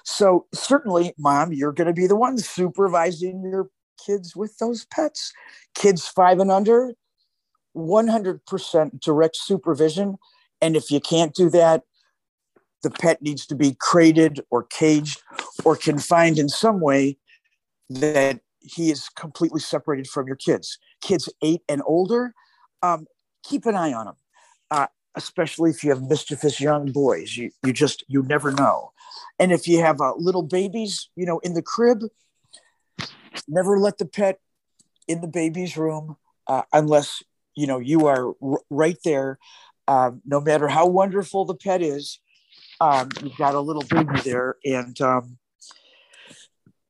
So 0.04 0.48
certainly, 0.54 1.14
mom, 1.18 1.54
you're 1.54 1.72
going 1.72 1.88
to 1.88 1.94
be 1.94 2.08
the 2.08 2.16
one 2.18 2.38
supervising 2.38 3.42
your 3.42 3.70
kids 4.06 4.36
with 4.36 4.58
those 4.58 4.84
pets. 4.84 5.32
Kids 5.74 6.06
five 6.06 6.40
and 6.40 6.52
under, 6.52 6.94
100% 7.74 9.00
direct 9.00 9.38
supervision. 9.38 10.18
And 10.62 10.76
if 10.76 10.92
you 10.92 11.00
can't 11.00 11.34
do 11.34 11.50
that, 11.52 11.84
the 12.82 12.92
pet 12.92 13.22
needs 13.22 13.46
to 13.46 13.56
be 13.56 13.74
crated 13.80 14.42
or 14.50 14.64
caged 14.64 15.22
or 15.64 15.78
confined 15.78 16.38
in 16.38 16.50
some 16.50 16.82
way 16.82 17.18
that 17.90 18.42
he 18.60 18.92
is 18.92 19.08
completely 19.08 19.62
separated 19.62 20.08
from 20.08 20.28
your 20.28 20.36
kids. 20.36 20.78
Kids 21.00 21.30
eight 21.42 21.62
and 21.70 21.82
older, 21.86 22.34
um, 22.82 23.08
keep 23.42 23.66
an 23.66 23.76
eye 23.76 23.94
on 23.94 24.08
them, 24.08 24.16
especially 25.16 25.70
if 25.70 25.84
you 25.84 25.90
have 25.90 26.02
mischievous 26.02 26.60
young 26.60 26.92
boys. 26.92 27.38
You, 27.38 27.52
you 27.66 27.74
just, 27.74 28.04
you 28.08 28.24
never 28.24 28.52
know. 28.52 28.92
And 29.40 29.52
if 29.52 29.68
you 29.68 29.80
have 29.82 30.02
uh, 30.02 30.14
little 30.16 30.44
babies, 30.44 31.10
you 31.16 31.26
know, 31.26 31.40
in 31.40 31.54
the 31.54 31.62
crib, 31.62 32.04
never 33.48 33.80
let 33.80 33.98
the 33.98 34.06
pet 34.06 34.40
in 35.08 35.22
the 35.22 35.28
baby's 35.28 35.78
room 35.78 36.18
uh, 36.48 36.64
unless, 36.72 37.24
you 37.56 37.68
know, 37.68 37.80
you 37.80 38.08
are 38.08 38.34
r- 38.42 38.62
right 38.70 38.98
there. 39.04 39.38
Um, 39.88 40.22
no 40.26 40.40
matter 40.40 40.68
how 40.68 40.88
wonderful 40.88 41.46
the 41.46 41.56
pet 41.56 41.82
is, 41.82 42.20
um, 42.80 43.10
you've 43.22 43.38
got 43.38 43.56
a 43.56 43.60
little 43.60 43.84
baby 43.84 44.20
there. 44.24 44.56
And, 44.64 45.00
um, 45.02 45.38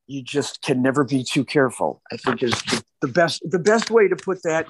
you 0.06 0.22
just 0.22 0.62
can 0.62 0.82
never 0.82 1.03
be 1.03 1.24
too 1.24 1.46
careful. 1.46 2.01
I 2.12 2.18
think 2.18 2.44
is 2.44 2.51
the, 2.51 2.84
the 3.01 3.08
best 3.08 3.42
the 3.50 3.60
best 3.60 3.89
way 3.89 4.08
to 4.08 4.15
put 4.15 4.44
that. 4.44 4.68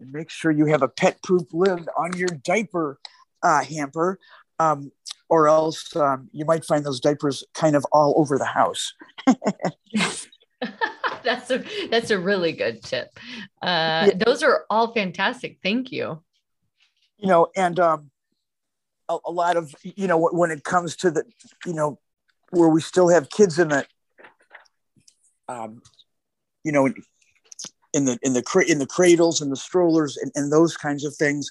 And 0.00 0.12
make 0.12 0.30
sure 0.30 0.50
you 0.50 0.66
have 0.66 0.82
a 0.82 0.88
pet 0.88 1.22
proof 1.22 1.42
lid 1.52 1.88
on 1.96 2.16
your 2.16 2.28
diaper 2.28 2.98
uh, 3.42 3.64
hamper, 3.64 4.18
um, 4.58 4.90
or 5.28 5.48
else 5.48 5.94
um, 5.96 6.28
you 6.32 6.44
might 6.44 6.64
find 6.64 6.84
those 6.84 7.00
diapers 7.00 7.44
kind 7.54 7.76
of 7.76 7.84
all 7.92 8.14
over 8.16 8.38
the 8.38 8.44
house. 8.44 8.94
that's 11.24 11.50
a 11.50 11.64
that's 11.90 12.10
a 12.10 12.18
really 12.18 12.52
good 12.52 12.82
tip. 12.82 13.18
Uh, 13.62 14.08
yeah. 14.08 14.12
Those 14.24 14.42
are 14.42 14.64
all 14.70 14.92
fantastic. 14.92 15.58
Thank 15.62 15.92
you. 15.92 16.22
You 17.18 17.28
know, 17.28 17.48
and 17.56 17.80
um, 17.80 18.10
a, 19.08 19.18
a 19.24 19.30
lot 19.30 19.56
of 19.56 19.74
you 19.82 20.06
know 20.06 20.18
when 20.18 20.50
it 20.50 20.64
comes 20.64 20.96
to 20.96 21.10
the 21.10 21.24
you 21.64 21.72
know 21.72 21.98
where 22.50 22.68
we 22.68 22.80
still 22.80 23.08
have 23.08 23.30
kids 23.30 23.58
in 23.58 23.68
the 23.68 23.86
um, 25.48 25.82
you 26.64 26.72
know, 26.72 26.92
in 27.96 28.04
the 28.04 28.18
in 28.22 28.34
the 28.34 28.64
in 28.68 28.78
the 28.78 28.86
cradles 28.86 29.40
and 29.40 29.50
the 29.50 29.56
strollers 29.56 30.16
and, 30.18 30.30
and 30.34 30.52
those 30.52 30.76
kinds 30.76 31.04
of 31.04 31.16
things. 31.16 31.50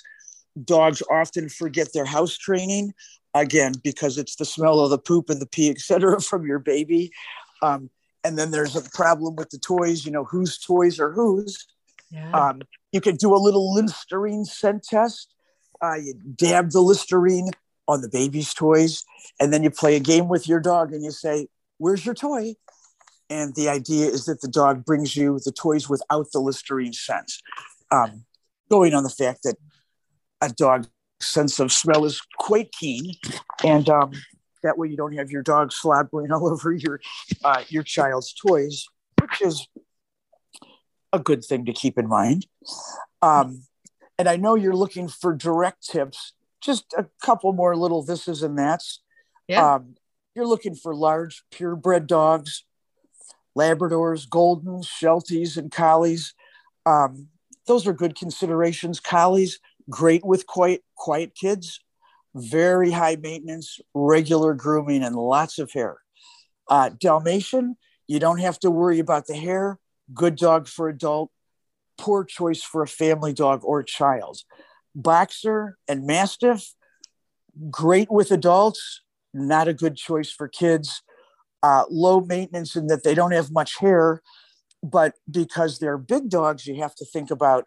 Dogs 0.63 1.03
often 1.11 1.49
forget 1.49 1.91
their 1.91 2.05
house 2.05 2.37
training 2.37 2.93
again 3.33 3.73
because 3.83 4.17
it's 4.17 4.37
the 4.37 4.45
smell 4.45 4.79
of 4.79 4.91
the 4.91 4.97
poop 4.97 5.29
and 5.29 5.41
the 5.41 5.47
pee, 5.47 5.69
etc., 5.69 6.21
from 6.29 6.45
your 6.45 6.59
baby. 6.59 7.11
Um, 7.61 7.89
and 8.23 8.37
then 8.37 8.51
there's 8.51 8.75
a 8.75 8.89
problem 8.91 9.35
with 9.35 9.49
the 9.49 9.57
toys. 9.57 10.05
You 10.05 10.11
know, 10.11 10.23
whose 10.23 10.57
toys 10.57 10.99
are 10.99 11.11
whose. 11.11 11.65
Yeah. 12.11 12.31
Um, 12.31 12.61
you 12.91 13.01
can 13.01 13.15
do 13.15 13.35
a 13.35 13.37
little 13.37 13.73
Listerine 13.73 14.45
scent 14.45 14.83
test. 14.83 15.33
Uh, 15.81 15.95
you 15.95 16.13
dab 16.35 16.71
the 16.71 16.79
Listerine 16.79 17.49
on 17.87 18.01
the 18.01 18.09
baby's 18.09 18.53
toys, 18.53 19.03
and 19.39 19.51
then 19.51 19.63
you 19.63 19.71
play 19.71 19.95
a 19.95 19.99
game 19.99 20.29
with 20.29 20.47
your 20.47 20.59
dog, 20.59 20.93
and 20.93 21.03
you 21.03 21.11
say, 21.11 21.47
"Where's 21.79 22.05
your 22.05 22.15
toy?" 22.15 22.55
And 23.29 23.55
the 23.55 23.69
idea 23.69 24.07
is 24.07 24.25
that 24.25 24.41
the 24.41 24.47
dog 24.47 24.85
brings 24.85 25.15
you 25.15 25.39
the 25.43 25.51
toys 25.51 25.89
without 25.89 26.27
the 26.31 26.39
Listerine 26.39 26.93
scent, 26.93 27.31
um, 27.91 28.25
going 28.69 28.93
on 28.93 29.03
the 29.03 29.09
fact 29.09 29.43
that 29.43 29.55
a 30.41 30.49
dog's 30.49 30.87
sense 31.21 31.59
of 31.59 31.71
smell 31.71 32.05
is 32.05 32.21
quite 32.37 32.71
keen, 32.71 33.13
and 33.63 33.89
um, 33.89 34.11
that 34.63 34.77
way 34.77 34.87
you 34.87 34.97
don't 34.97 35.17
have 35.17 35.31
your 35.31 35.41
dog 35.41 35.71
slobbering 35.71 36.31
all 36.31 36.47
over 36.47 36.71
your 36.71 36.99
uh, 37.43 37.63
your 37.69 37.83
child's 37.83 38.33
toys, 38.33 38.85
which 39.21 39.41
is 39.41 39.67
a 41.13 41.19
good 41.19 41.43
thing 41.43 41.65
to 41.65 41.73
keep 41.73 41.97
in 41.97 42.07
mind. 42.07 42.45
Um, 43.21 43.63
and 44.19 44.29
I 44.29 44.35
know 44.35 44.55
you're 44.55 44.75
looking 44.75 45.07
for 45.07 45.33
direct 45.33 45.87
tips. 45.87 46.33
Just 46.61 46.93
a 46.97 47.05
couple 47.23 47.53
more 47.53 47.75
little 47.75 48.05
thises 48.05 48.43
and 48.43 48.57
that's. 48.57 49.01
Yeah. 49.47 49.75
Um, 49.75 49.95
you're 50.35 50.47
looking 50.47 50.75
for 50.75 50.93
large 50.93 51.43
purebred 51.51 52.07
dogs 52.07 52.64
Labradors, 53.57 54.27
Goldens, 54.27 54.85
Shelties, 54.85 55.57
and 55.57 55.71
Collies. 55.71 56.33
Um, 56.85 57.27
those 57.67 57.87
are 57.87 57.93
good 57.93 58.15
considerations. 58.15 58.99
Collies, 58.99 59.59
great 59.89 60.25
with 60.25 60.45
quiet, 60.45 60.83
quiet 60.95 61.33
kids, 61.35 61.79
very 62.35 62.91
high 62.91 63.15
maintenance, 63.15 63.79
regular 63.93 64.53
grooming, 64.53 65.03
and 65.03 65.15
lots 65.15 65.57
of 65.57 65.71
hair. 65.71 65.97
Uh, 66.67 66.89
Dalmatian, 66.89 67.77
you 68.07 68.19
don't 68.19 68.39
have 68.39 68.59
to 68.59 68.71
worry 68.71 68.99
about 68.99 69.27
the 69.27 69.35
hair. 69.35 69.79
Good 70.13 70.35
dog 70.35 70.67
for 70.67 70.89
adult, 70.89 71.31
poor 71.97 72.23
choice 72.23 72.61
for 72.61 72.83
a 72.83 72.87
family 72.87 73.33
dog 73.33 73.61
or 73.63 73.81
child. 73.83 74.41
Boxer 74.93 75.77
and 75.87 76.05
Mastiff, 76.05 76.73
great 77.69 78.11
with 78.11 78.31
adults, 78.31 79.01
not 79.33 79.67
a 79.67 79.73
good 79.73 79.95
choice 79.95 80.31
for 80.31 80.47
kids 80.47 81.01
uh, 81.63 81.85
low 81.89 82.21
maintenance 82.21 82.75
in 82.75 82.87
that 82.87 83.03
they 83.03 83.13
don't 83.13 83.31
have 83.31 83.51
much 83.51 83.77
hair, 83.79 84.21
but 84.83 85.15
because 85.29 85.79
they're 85.79 85.97
big 85.97 86.29
dogs, 86.29 86.67
you 86.67 86.81
have 86.81 86.95
to 86.95 87.05
think 87.05 87.31
about 87.31 87.65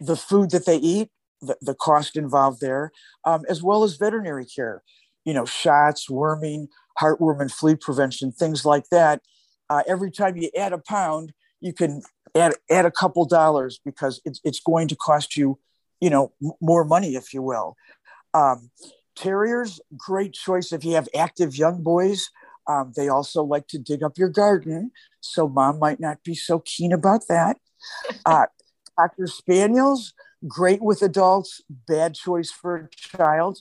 the 0.00 0.16
food 0.16 0.50
that 0.50 0.66
they 0.66 0.76
eat, 0.76 1.08
the, 1.40 1.56
the 1.60 1.74
cost 1.74 2.16
involved 2.16 2.60
there, 2.60 2.90
um, 3.24 3.42
as 3.48 3.62
well 3.62 3.84
as 3.84 3.96
veterinary 3.96 4.46
care. 4.46 4.82
You 5.24 5.34
know, 5.34 5.44
shots, 5.44 6.08
worming, 6.08 6.68
heartworm 6.98 7.40
and 7.40 7.52
flea 7.52 7.76
prevention, 7.76 8.32
things 8.32 8.64
like 8.64 8.84
that. 8.90 9.20
Uh, 9.68 9.82
every 9.86 10.10
time 10.10 10.36
you 10.36 10.50
add 10.56 10.72
a 10.72 10.78
pound, 10.78 11.32
you 11.60 11.72
can 11.72 12.02
add 12.34 12.54
add 12.70 12.86
a 12.86 12.90
couple 12.90 13.24
dollars 13.26 13.80
because 13.84 14.20
it's 14.24 14.40
it's 14.44 14.60
going 14.60 14.88
to 14.88 14.96
cost 14.96 15.36
you, 15.36 15.58
you 16.00 16.08
know, 16.08 16.32
m- 16.42 16.52
more 16.60 16.84
money, 16.84 17.14
if 17.14 17.34
you 17.34 17.42
will. 17.42 17.76
Um, 18.32 18.70
terriers, 19.16 19.80
great 19.96 20.32
choice 20.32 20.72
if 20.72 20.84
you 20.84 20.94
have 20.94 21.08
active 21.14 21.56
young 21.56 21.82
boys. 21.82 22.30
Um, 22.68 22.92
they 22.94 23.08
also 23.08 23.42
like 23.42 23.66
to 23.68 23.78
dig 23.78 24.02
up 24.02 24.18
your 24.18 24.28
garden, 24.28 24.92
so 25.20 25.48
mom 25.48 25.78
might 25.78 26.00
not 26.00 26.22
be 26.22 26.34
so 26.34 26.60
keen 26.60 26.92
about 26.92 27.28
that. 27.28 27.58
Uh, 28.26 28.46
Cocker 28.98 29.28
Spaniels, 29.28 30.12
great 30.46 30.82
with 30.82 31.00
adults, 31.00 31.62
bad 31.86 32.14
choice 32.14 32.50
for 32.50 32.76
a 32.76 32.88
child. 32.90 33.60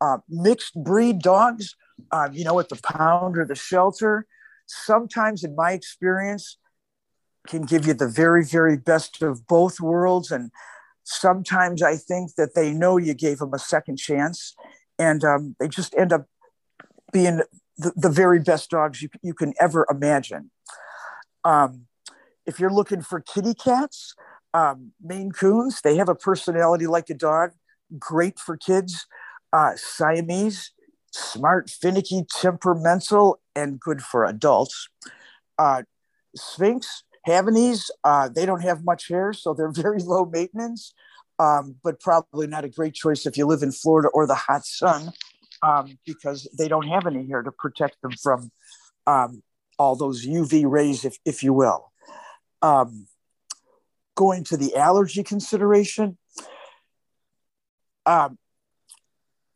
Uh, 0.00 0.18
mixed 0.28 0.74
breed 0.82 1.18
dogs, 1.20 1.76
uh, 2.10 2.28
you 2.32 2.44
know, 2.44 2.58
at 2.58 2.70
the 2.70 2.80
pound 2.82 3.36
or 3.36 3.44
the 3.44 3.54
shelter, 3.54 4.26
sometimes, 4.66 5.44
in 5.44 5.54
my 5.54 5.72
experience, 5.72 6.56
can 7.46 7.62
give 7.62 7.86
you 7.86 7.94
the 7.94 8.08
very, 8.08 8.44
very 8.44 8.76
best 8.76 9.22
of 9.22 9.46
both 9.46 9.80
worlds. 9.80 10.30
And 10.30 10.50
sometimes 11.04 11.82
I 11.82 11.96
think 11.96 12.34
that 12.36 12.54
they 12.54 12.72
know 12.72 12.96
you 12.96 13.14
gave 13.14 13.38
them 13.38 13.54
a 13.54 13.58
second 13.58 13.98
chance 13.98 14.54
and 14.98 15.24
um, 15.24 15.56
they 15.58 15.68
just 15.68 15.94
end 15.96 16.12
up 16.12 16.26
being 17.12 17.42
the, 17.82 17.92
the 17.96 18.10
very 18.10 18.40
best 18.40 18.70
dogs 18.70 19.02
you, 19.02 19.08
you 19.22 19.34
can 19.34 19.54
ever 19.60 19.86
imagine. 19.90 20.50
Um, 21.44 21.86
if 22.46 22.58
you're 22.58 22.72
looking 22.72 23.02
for 23.02 23.20
kitty 23.20 23.54
cats, 23.54 24.14
um, 24.54 24.92
Maine 25.02 25.32
Coons, 25.32 25.80
they 25.82 25.96
have 25.96 26.08
a 26.08 26.14
personality 26.14 26.86
like 26.86 27.10
a 27.10 27.14
dog, 27.14 27.52
great 27.98 28.38
for 28.38 28.56
kids. 28.56 29.06
Uh, 29.52 29.72
Siamese, 29.76 30.72
smart, 31.12 31.70
finicky, 31.70 32.24
temperamental, 32.40 33.40
and 33.54 33.78
good 33.78 34.02
for 34.02 34.24
adults. 34.24 34.88
Uh, 35.58 35.82
Sphynx, 36.34 37.04
Havanese, 37.28 37.90
uh, 38.04 38.28
they 38.28 38.46
don't 38.46 38.62
have 38.62 38.84
much 38.84 39.08
hair, 39.08 39.32
so 39.32 39.54
they're 39.54 39.70
very 39.72 40.00
low 40.00 40.24
maintenance, 40.24 40.94
um, 41.38 41.76
but 41.82 42.00
probably 42.00 42.46
not 42.46 42.64
a 42.64 42.68
great 42.68 42.94
choice 42.94 43.26
if 43.26 43.36
you 43.36 43.46
live 43.46 43.62
in 43.62 43.72
Florida 43.72 44.08
or 44.08 44.26
the 44.26 44.34
hot 44.34 44.64
sun 44.64 45.12
um, 45.62 45.98
because 46.06 46.48
they 46.58 46.68
don't 46.68 46.88
have 46.88 47.06
any 47.06 47.24
here 47.24 47.42
to 47.42 47.52
protect 47.52 48.00
them 48.02 48.12
from 48.12 48.50
um, 49.06 49.42
all 49.78 49.96
those 49.96 50.26
UV 50.26 50.68
rays, 50.68 51.04
if, 51.04 51.18
if 51.24 51.42
you 51.42 51.52
will. 51.52 51.92
Um, 52.60 53.06
going 54.14 54.44
to 54.44 54.56
the 54.56 54.76
allergy 54.76 55.22
consideration, 55.22 56.18
um, 58.06 58.38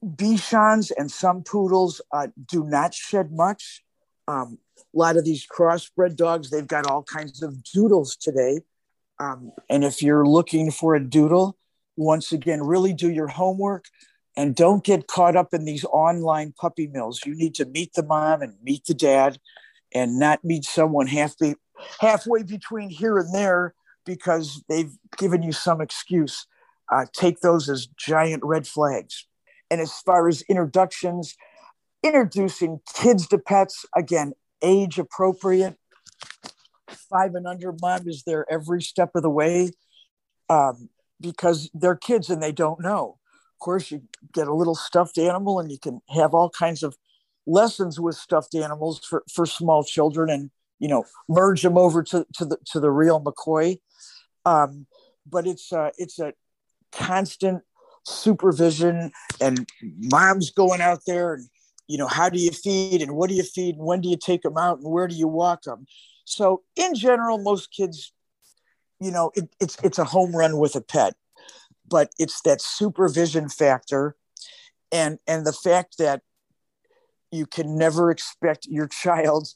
Bichons 0.05 0.93
and 0.97 1.11
some 1.11 1.43
poodles 1.43 2.01
uh, 2.13 2.29
do 2.47 2.65
not 2.65 2.95
shed 2.95 3.33
much. 3.33 3.83
Um, 4.29 4.59
a 4.77 4.99
lot 4.99 5.17
of 5.17 5.25
these 5.25 5.47
crossbred 5.47 6.17
dogs, 6.17 6.51
they've 6.51 6.67
got 6.67 6.87
all 6.87 7.03
kinds 7.03 7.43
of 7.43 7.63
doodles 7.63 8.17
today. 8.17 8.61
Um, 9.19 9.53
and 9.69 9.85
if 9.85 10.03
you're 10.03 10.27
looking 10.27 10.71
for 10.71 10.95
a 10.95 11.05
doodle, 11.05 11.57
once 11.97 12.33
again, 12.33 12.63
really 12.63 12.93
do 12.93 13.11
your 13.11 13.29
homework 13.29 13.87
and 14.37 14.55
don't 14.55 14.85
get 14.85 15.07
caught 15.07 15.37
up 15.37 15.55
in 15.55 15.65
these 15.65 15.85
online 15.87 16.53
puppy 16.59 16.87
mills. 16.87 17.21
You 17.25 17.35
need 17.35 17.55
to 17.57 17.65
meet 17.65 17.95
the 17.95 18.03
mom 18.03 18.43
and 18.43 18.55
meet 18.63 18.85
the 18.85 18.95
dad 18.95 19.39
and 19.95 20.19
not 20.19 20.45
meet 20.45 20.65
someone 20.65 21.07
halfway 21.07 21.55
halfway 22.01 22.43
between 22.43 22.91
here 22.91 23.19
and 23.19 23.35
there 23.35 23.75
because 24.05 24.63
they've 24.69 24.93
given 25.19 25.43
you 25.43 25.53
some 25.53 25.81
excuse, 25.81 26.47
uh, 26.93 27.07
take 27.13 27.41
those 27.41 27.69
as 27.69 27.87
giant 27.99 28.43
red 28.45 28.67
flags. 28.67 29.27
And 29.71 29.81
as 29.81 29.93
far 30.01 30.29
as 30.29 30.43
introductions, 30.43 31.37
introducing 32.03 32.81
kids 32.95 33.27
to 33.29 33.39
pets, 33.39 33.85
again, 33.95 34.33
age 34.63 34.99
appropriate, 34.99 35.77
five 37.11 37.35
and 37.35 37.47
under, 37.47 37.75
mom 37.83 38.07
is 38.07 38.23
there 38.25 38.47
every 38.51 38.81
step 38.81 39.11
of 39.15 39.23
the 39.23 39.31
way 39.31 39.73
um, 40.49 40.89
because 41.21 41.69
they're 41.75 41.97
kids 41.97 42.31
and 42.31 42.43
they 42.43 42.53
don't 42.53 42.81
know. 42.81 43.16
Of 43.57 43.61
course, 43.61 43.91
you 43.91 44.03
get 44.35 44.49
a 44.49 44.55
little 44.55 44.75
stuffed 44.75 45.17
animal 45.17 45.61
and 45.61 45.71
you 45.73 45.79
can 45.79 46.03
have 46.11 46.35
all 46.35 46.51
kinds 46.51 46.83
of 46.83 46.95
lessons 47.47 47.99
with 47.99 48.17
stuffed 48.17 48.55
animals 48.55 49.01
for, 49.03 49.25
for 49.33 49.47
small 49.47 49.83
children 49.83 50.29
and 50.29 50.51
you 50.79 50.89
know 50.89 51.05
merge 51.27 51.63
them 51.63 51.79
over 51.79 52.03
to, 52.03 52.27
to 52.35 52.45
the 52.45 52.59
to 52.67 52.81
the 52.81 52.91
real 52.91 53.19
McCoy. 53.19 53.79
Um, 54.45 54.87
but 55.27 55.47
it's 55.47 55.73
uh, 55.73 55.91
it's 55.97 56.19
a 56.19 56.35
constant 56.93 57.63
supervision 58.05 59.11
and 59.41 59.67
mom's 59.83 60.51
going 60.51 60.83
out 60.83 61.01
there 61.07 61.35
and 61.35 61.49
you 61.89 61.99
know 61.99 62.07
how 62.07 62.29
do 62.29 62.39
you 62.39 62.51
feed 62.51 63.03
and 63.03 63.13
what 63.13 63.29
do 63.29 63.35
you 63.35 63.43
feed 63.43 63.75
and 63.75 63.85
when 63.85 64.01
do 64.01 64.09
you 64.09 64.17
take 64.17 64.43
them 64.43 64.57
out 64.57 64.79
and 64.79 64.93
where 64.93 65.09
do 65.09 65.15
you 65.17 65.27
walk 65.27 65.63
them 65.63 65.87
so 66.25 66.63
in 66.77 66.95
general 66.95 67.39
most 67.39 67.73
kids 67.73 68.13
you 69.01 69.11
know 69.11 69.33
it, 69.35 69.49
it's 69.61 69.77
it's 69.83 69.99
a 69.99 70.05
home 70.05 70.37
run 70.37 70.59
with 70.59 70.77
a 70.77 70.81
pet 70.81 71.15
but 71.89 72.11
it's 72.19 72.41
that 72.43 72.61
supervision 72.61 73.49
factor 73.49 74.17
and 74.93 75.19
and 75.27 75.47
the 75.47 75.53
fact 75.53 75.99
that 75.99 76.23
you 77.31 77.47
can 77.47 77.77
never 77.77 78.11
expect 78.11 78.67
your 78.67 78.87
child 78.87 79.49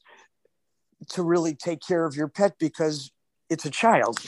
to 1.08 1.22
really 1.22 1.54
take 1.54 1.80
care 1.86 2.04
of 2.04 2.16
your 2.16 2.28
pet 2.28 2.54
because 2.58 3.10
it's 3.48 3.64
a 3.64 3.70
child 3.70 4.18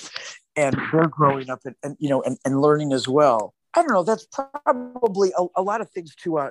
and 0.57 0.77
they're 0.93 1.09
growing 1.09 1.51
up 1.51 1.61
and, 1.65 1.75
and 1.83 1.97
you 1.99 2.09
know 2.09 2.23
and, 2.23 2.39
and 2.45 2.61
learning 2.61 2.93
as 2.93 3.09
well 3.09 3.55
I 3.75 3.81
don't 3.81 3.93
know. 3.93 4.03
That's 4.03 4.27
probably 4.27 5.33
a, 5.39 5.47
a 5.57 5.63
lot 5.63 5.81
of 5.81 5.91
things 5.91 6.15
to 6.17 6.39
uh, 6.39 6.51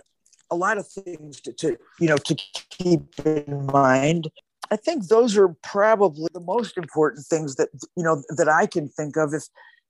a 0.50 0.56
lot 0.56 0.78
of 0.78 0.88
things 0.88 1.40
to, 1.42 1.54
to 1.54 1.78
you 2.00 2.08
know 2.08 2.18
to 2.18 2.36
keep 2.70 3.04
in 3.26 3.68
mind. 3.68 4.30
I 4.72 4.76
think 4.78 5.08
those 5.08 5.38
are 5.38 5.50
probably 5.62 6.30
the 6.34 6.40
most 6.40 6.78
important 6.78 7.26
things 7.26 7.56
that 7.56 7.70
you 7.96 8.04
know 8.04 8.24
that 8.30 8.50
I 8.50 8.66
can 8.66 8.88
think 8.88 9.18
of. 9.18 9.34
If 9.34 9.44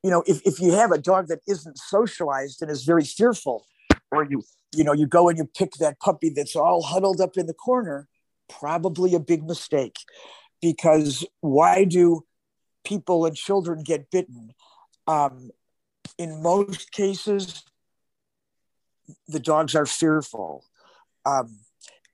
you 0.03 0.10
know, 0.10 0.24
if, 0.25 0.41
if 0.46 0.60
you 0.60 0.72
have 0.72 0.91
a 0.91 0.98
dog 0.98 1.27
that 1.27 1.39
isn't 1.48 1.77
socialized 1.77 2.62
and 2.62 2.72
is 2.72 2.84
very 2.84 3.03
fearful, 3.03 3.65
or 4.12 4.25
you 4.25 4.43
you 4.75 4.84
know 4.84 4.93
you 4.93 5.05
go 5.05 5.29
and 5.29 5.38
you 5.38 5.46
pick 5.46 5.74
that 5.74 6.00
puppy 6.00 6.29
that's 6.29 6.55
all 6.55 6.81
huddled 6.81 7.22
up 7.22 7.38
in 7.38 7.46
the 7.46 7.53
corner, 7.53 8.08
probably 8.50 9.13
a 9.13 9.20
big 9.20 9.43
mistake, 9.43 9.98
because 10.62 11.25
why 11.41 11.84
do 11.84 12.25
people 12.84 13.25
and 13.25 13.36
children 13.36 13.84
get 13.84 14.10
bitten? 14.10 14.53
Um, 15.08 15.51
in 16.17 16.41
most 16.41 16.91
cases, 16.91 17.63
the 19.27 19.39
dogs 19.39 19.75
are 19.75 19.86
fearful. 19.86 20.65
Um, 21.25 21.60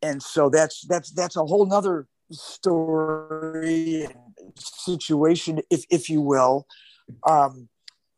and 0.02 0.22
so 0.22 0.50
that's 0.50 0.86
that's 0.88 1.12
that's 1.12 1.36
a 1.36 1.46
whole 1.46 1.66
nother 1.66 2.08
story 2.32 4.04
and 4.06 4.16
situation, 4.58 5.62
if 5.70 5.86
if 5.90 6.10
you 6.10 6.22
will. 6.22 6.68
Um, 7.26 7.70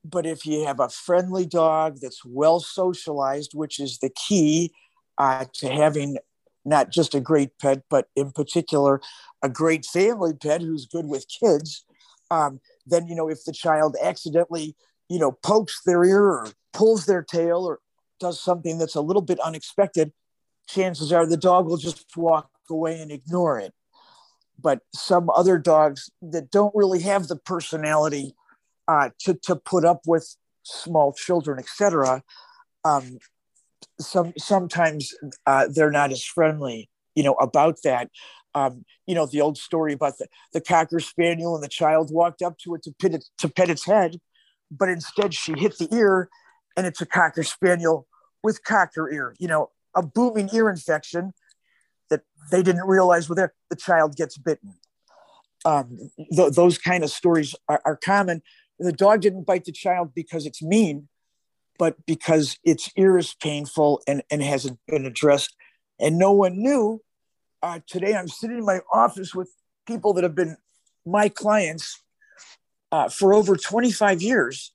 but 0.03 0.25
if 0.25 0.46
you 0.46 0.65
have 0.65 0.79
a 0.79 0.89
friendly 0.89 1.46
dog 1.46 1.98
that's 2.01 2.24
well 2.25 2.60
socialized, 2.60 3.51
which 3.53 3.79
is 3.79 4.00
the 4.00 4.10
key 4.10 4.72
uh, 5.18 5.46
to 5.53 5.70
having 5.70 6.18
not 6.65 6.91
just 6.91 7.15
a 7.15 7.20
great 7.20 7.58
pet, 7.60 7.84
but 7.89 8.08
in 8.15 8.32
particular 8.32 9.01
a 9.41 9.50
great 9.50 9.86
family 9.86 10.34
pet 10.34 10.62
who's 10.62 10.86
good 10.86 11.06
with 11.06 11.26
kids, 11.28 11.84
um, 12.32 12.60
then 12.86 13.08
you 13.08 13.15
know 13.15 13.30
if 13.30 13.43
the 13.45 13.54
child 13.54 13.95
accidentally 14.02 14.76
you 15.10 15.17
know, 15.17 15.32
pokes 15.32 15.82
their 15.86 16.04
ear 16.06 16.24
or 16.24 16.47
pulls 16.71 17.06
their 17.06 17.24
tail 17.24 17.65
or 17.65 17.80
does 18.19 18.39
something 18.39 18.78
that's 18.78 18.95
a 18.95 19.02
little 19.02 19.21
bit 19.21 19.39
unexpected, 19.39 20.13
chances 20.67 21.12
are 21.12 21.26
the 21.26 21.36
dog 21.36 21.65
will 21.65 21.78
just 21.78 22.06
walk 22.15 22.50
away 22.69 23.02
and 23.02 23.12
ignore 23.12 23.60
it. 23.60 23.74
But 24.62 24.82
some 24.93 25.30
other 25.32 25.58
dogs 25.58 26.10
that 26.21 26.52
don't 26.52 26.76
really 26.76 27.00
have 27.02 27.28
the 27.28 27.38
personality 27.38 28.36
uh, 28.89 29.12
to, 29.19 29.36
to 29.43 29.56
put 29.56 29.86
up 29.86 30.02
with 30.06 30.36
small 30.63 31.13
children, 31.13 31.60
etc., 31.60 32.23
um, 32.84 33.19
some 33.99 34.34
sometimes 34.38 35.13
uh, 35.45 35.67
they're 35.73 35.91
not 35.91 36.12
as 36.12 36.23
friendly, 36.23 36.89
you 37.15 37.23
know, 37.23 37.36
about 37.36 37.78
that. 37.84 38.10
Um, 38.56 38.84
you 39.06 39.15
know, 39.15 39.25
the 39.25 39.41
old 39.41 39.58
story 39.58 39.93
about 39.93 40.17
the, 40.17 40.28
the 40.54 40.62
cocker 40.62 40.99
spaniel 40.99 41.56
and 41.56 41.63
the 41.63 41.69
child 41.69 42.12
walked 42.12 42.41
up 42.41 42.58
to 42.60 42.75
it 42.75 42.84
to 42.84 42.93
pet, 42.99 43.13
it, 43.13 43.25
to 43.38 43.47
pet 43.47 43.69
its 43.69 43.86
head 43.86 44.19
but 44.71 44.89
instead 44.89 45.34
she 45.34 45.54
hit 45.54 45.78
the 45.78 45.93
ear 45.93 46.30
and 46.78 46.86
it's 46.86 47.02
a 47.02 47.06
cocker 47.06 47.43
spaniel 47.43 48.08
with 48.43 48.63
cocker 48.63 49.12
ear, 49.12 49.36
you 49.39 49.47
know, 49.47 49.69
a 49.95 50.04
booming 50.04 50.49
ear 50.54 50.69
infection 50.69 51.34
that 52.10 52.21
they 52.52 52.63
didn't 52.63 52.88
realize 52.88 53.28
was 53.28 53.36
there. 53.36 53.54
The 53.69 53.75
child 53.75 54.15
gets 54.15 54.38
bitten. 54.38 54.75
Um, 55.65 55.97
th- 56.34 56.54
those 56.54 56.78
kind 56.78 57.04
of 57.04 57.10
stories 57.10 57.56
are, 57.67 57.82
are 57.84 57.97
common. 57.97 58.41
The 58.80 58.94
dog 58.94 59.22
didn't 59.22 59.46
bite 59.46 59.65
the 59.65 59.72
child 59.72 60.13
because 60.15 60.46
it's 60.46 60.62
mean, 60.62 61.10
but 61.78 62.06
because 62.06 62.58
its 62.63 62.92
ear 62.96 63.18
is 63.18 63.36
painful 63.36 64.02
and, 64.08 64.24
and 64.32 64.42
hasn't 64.42 64.80
been 64.88 65.06
addressed. 65.06 65.54
And 66.00 66.18
no 66.18 66.32
one 66.32 66.62
knew. 66.62 67.02
Uh, 67.62 67.80
today, 67.88 68.15
I'm 68.15 68.30
sitting 68.30 68.60
in 68.60 68.65
my 68.65 68.80
office 68.92 69.36
with 69.36 69.52
people 69.86 70.13
that 70.13 70.24
have 70.24 70.36
been 70.36 70.56
my 71.06 71.28
clients 71.28 72.02
uh, 72.92 73.10
for 73.10 73.34
over 73.34 73.56
25 73.56 74.22
years. 74.22 74.72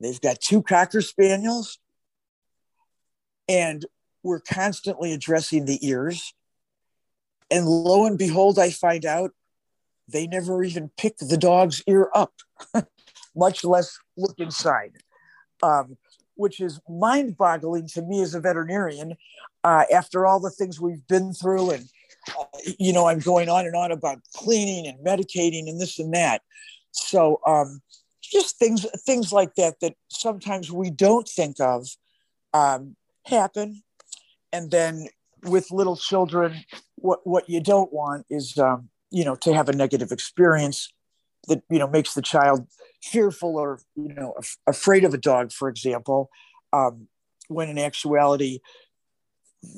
They've 0.00 0.20
got 0.20 0.40
two 0.40 0.62
Cocker 0.62 1.00
Spaniels, 1.00 1.78
and 3.48 3.84
we're 4.22 4.40
constantly 4.40 5.12
addressing 5.12 5.64
the 5.66 5.86
ears. 5.86 6.34
And 7.50 7.66
lo 7.66 8.06
and 8.06 8.18
behold, 8.18 8.58
I 8.58 8.70
find 8.70 9.04
out 9.04 9.32
they 10.08 10.26
never 10.26 10.64
even 10.64 10.90
pick 10.96 11.18
the 11.18 11.36
dog's 11.36 11.82
ear 11.86 12.10
up, 12.14 12.32
much 13.34 13.64
less 13.64 13.98
look 14.16 14.38
inside, 14.38 14.92
um, 15.62 15.96
which 16.34 16.60
is 16.60 16.80
mind 16.88 17.36
boggling 17.36 17.86
to 17.88 18.02
me 18.02 18.22
as 18.22 18.34
a 18.34 18.40
veterinarian 18.40 19.14
uh, 19.64 19.84
after 19.92 20.26
all 20.26 20.40
the 20.40 20.50
things 20.50 20.80
we've 20.80 21.06
been 21.06 21.32
through. 21.32 21.70
And, 21.70 21.88
uh, 22.38 22.44
you 22.78 22.92
know, 22.92 23.06
I'm 23.06 23.20
going 23.20 23.48
on 23.48 23.66
and 23.66 23.76
on 23.76 23.92
about 23.92 24.18
cleaning 24.34 24.86
and 24.86 25.04
medicating 25.04 25.68
and 25.68 25.80
this 25.80 25.98
and 25.98 26.12
that. 26.14 26.42
So 26.92 27.40
um, 27.46 27.80
just 28.20 28.58
things 28.58 28.86
things 29.04 29.32
like 29.32 29.54
that 29.56 29.80
that 29.80 29.94
sometimes 30.08 30.70
we 30.70 30.90
don't 30.90 31.28
think 31.28 31.60
of 31.60 31.86
um, 32.54 32.96
happen, 33.26 33.82
and 34.52 34.70
then 34.70 35.08
with 35.44 35.70
little 35.70 35.96
children, 35.96 36.64
what 36.96 37.26
what 37.26 37.48
you 37.48 37.60
don't 37.60 37.92
want 37.92 38.26
is 38.30 38.56
um, 38.58 38.88
you 39.10 39.24
know 39.24 39.36
to 39.36 39.52
have 39.54 39.68
a 39.68 39.72
negative 39.72 40.12
experience 40.12 40.92
that 41.48 41.62
you 41.70 41.78
know 41.78 41.88
makes 41.88 42.14
the 42.14 42.22
child 42.22 42.66
fearful 43.02 43.56
or 43.56 43.80
you 43.96 44.14
know 44.14 44.34
af- 44.38 44.58
afraid 44.66 45.04
of 45.04 45.14
a 45.14 45.18
dog, 45.18 45.52
for 45.52 45.68
example, 45.68 46.30
um, 46.72 47.08
when 47.48 47.68
in 47.68 47.78
actuality 47.78 48.60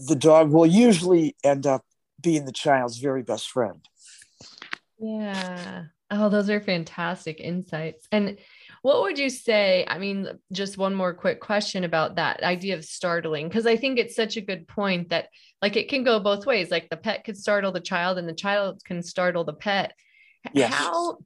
the 0.09 0.16
dog 0.16 0.50
will 0.50 0.66
usually 0.66 1.37
end 1.44 1.66
up 1.66 1.85
being 2.20 2.46
the 2.46 2.53
child's 2.53 2.98
very 2.98 3.22
best 3.22 3.50
friend. 3.50 3.87
Yeah. 4.98 5.85
Oh, 6.11 6.29
those 6.29 6.48
are 6.48 6.61
fantastic 6.61 7.40
insights. 7.40 8.07
And 8.12 8.38
what 8.83 9.03
would 9.03 9.18
you 9.18 9.31
say? 9.31 9.85
I 9.88 9.98
mean, 9.98 10.29
just 10.53 10.79
one 10.79 10.94
more 10.94 11.12
quick 11.12 11.40
question 11.40 11.83
about 11.85 12.16
that 12.16 12.42
idea 12.42 12.77
of 12.77 12.85
startling, 12.85 13.48
because 13.48 13.66
I 13.66 13.77
think 13.77 13.98
it's 13.98 14.14
such 14.14 14.37
a 14.37 14.42
good 14.42 14.68
point 14.68 15.09
that 15.11 15.29
like 15.61 15.77
it 15.77 15.88
can 15.88 16.05
go 16.05 16.20
both 16.20 16.46
ways. 16.46 16.70
Like 16.70 16.88
the 16.88 16.96
pet 16.96 17.24
could 17.24 17.37
startle 17.37 17.72
the 17.72 17.81
child 17.81 18.18
and 18.18 18.29
the 18.29 18.35
child 18.35 18.83
can 18.85 19.03
startle 19.03 19.44
the 19.44 19.55
pet. 19.55 19.94
Yes. 20.53 20.72
How 20.72 21.18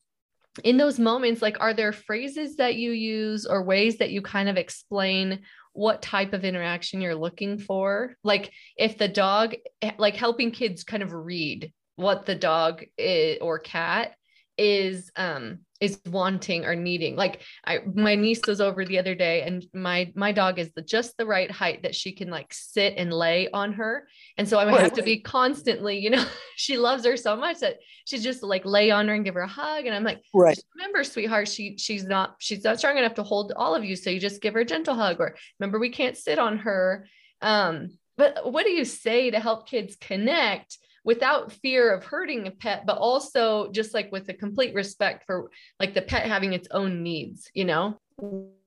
in 0.64 0.77
those 0.77 0.99
moments, 0.99 1.42
like, 1.42 1.57
are 1.61 1.75
there 1.75 1.92
phrases 1.92 2.57
that 2.57 2.77
you 2.77 2.92
use 2.92 3.47
or 3.47 3.62
ways 3.62 3.99
that 3.99 4.11
you 4.11 4.23
kind 4.23 4.49
of 4.49 4.57
explain 4.57 5.40
what 5.73 6.03
type 6.03 6.33
of 6.33 6.44
interaction 6.44 7.01
you're 7.01 7.14
looking 7.14 7.59
for? 7.59 8.14
Like, 8.25 8.53
if 8.77 8.99
the 8.99 9.09
dog, 9.09 9.55
eh, 9.83 9.92
like 9.99 10.16
helping 10.16 10.51
kids 10.51 10.85
kind 10.85 11.03
of 11.03 11.12
read 11.12 11.73
what 11.97 12.27
the 12.27 12.35
dog 12.35 12.85
is, 12.97 13.38
or 13.40 13.59
cat 13.59 14.12
is 14.59 15.11
um 15.16 15.61
is 15.81 16.01
wanting 16.07 16.64
or 16.64 16.75
needing. 16.75 17.14
Like 17.14 17.42
i 17.64 17.79
my 17.94 18.16
niece 18.16 18.40
was 18.47 18.61
over 18.61 18.85
the 18.85 18.99
other 18.99 19.14
day 19.14 19.42
and 19.42 19.64
my 19.73 20.12
my 20.14 20.33
dog 20.33 20.59
is 20.59 20.71
the, 20.75 20.83
just 20.83 21.16
the 21.16 21.27
right 21.27 21.51
height 21.51 21.85
that 21.85 21.94
she 21.94 22.12
can 22.12 22.31
like 22.31 22.53
sit 22.53 22.94
and 22.97 23.12
lay 23.12 23.49
on 23.51 23.73
her. 23.75 24.09
And 24.37 24.49
so 24.49 24.59
i 24.59 24.64
would 24.64 24.81
have 24.81 24.94
to 24.94 25.03
be 25.03 25.21
constantly 25.21 25.99
you 25.99 26.11
know 26.11 26.25
she 26.57 26.77
loves 26.77 27.05
her 27.05 27.16
so 27.16 27.37
much 27.37 27.61
that 27.61 27.77
she's 28.05 28.25
just 28.25 28.42
like 28.42 28.64
lay 28.64 28.90
on 28.90 29.07
her 29.09 29.14
and 29.14 29.25
give 29.25 29.35
her 29.35 29.42
a 29.42 29.49
hug. 29.49 29.87
And 29.87 29.94
i'm 29.94 30.05
like 30.05 30.23
right. 30.35 30.59
Remember 30.77 31.05
sweetheart 31.05 31.49
she 31.49 31.77
she's 31.79 32.05
not 32.05 32.37
she's 32.38 32.64
not 32.64 32.79
strong 32.79 32.99
enough 32.99 33.14
to 33.14 33.23
hold 33.23 33.53
all 33.57 33.75
of 33.75 33.85
you. 33.85 33.94
So 33.94 34.11
you 34.11 34.18
just 34.18 34.42
give 34.42 34.55
her 34.55 34.61
a 34.61 34.64
gentle 34.64 34.94
hug 34.94 35.21
or 35.21 35.37
remember 35.59 35.79
we 35.79 35.90
can't 35.90 36.16
sit 36.16 36.38
on 36.38 36.59
her. 36.59 37.07
Um 37.40 37.90
but 38.16 38.51
what 38.53 38.64
do 38.64 38.71
you 38.73 38.85
say 38.85 39.31
to 39.31 39.38
help 39.38 39.68
kids 39.68 39.97
connect 40.01 40.77
without 41.05 41.53
fear 41.53 41.95
of 41.95 42.05
hurting 42.05 42.47
a 42.47 42.51
pet, 42.51 42.85
but 42.87 42.99
also 42.99 43.71
just 43.71 43.95
like 43.95 44.11
with 44.13 44.29
a 44.29 44.35
complete 44.35 44.75
respect 44.75 45.25
for 45.27 45.51
like 45.81 45.95
the 45.95 46.03
pet 46.03 46.27
having 46.27 46.53
its 46.53 46.69
own 46.71 47.03
needs, 47.03 47.51
you 47.55 47.65
know? 47.65 47.99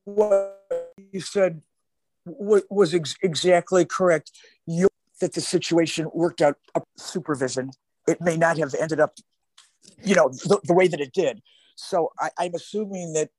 What 0.04 0.60
you 1.12 1.22
said 1.22 1.62
was 2.26 2.94
ex- 2.94 3.16
exactly 3.22 3.86
correct. 3.86 4.32
You 4.66 4.88
that 5.20 5.34
the 5.34 5.42
situation 5.42 6.10
worked 6.14 6.42
out 6.42 6.58
supervision. 6.98 7.72
It 8.08 8.20
may 8.22 8.36
not 8.36 8.58
have 8.58 8.74
ended 8.74 9.00
up, 9.00 9.14
you 10.04 10.16
know, 10.16 10.30
the, 10.30 10.60
the 10.64 10.74
way 10.74 10.88
that 10.88 11.00
it 11.00 11.14
did. 11.14 11.42
So 11.76 12.12
I, 12.20 12.30
I'm 12.38 12.56
assuming 12.56 13.14
that 13.14 13.30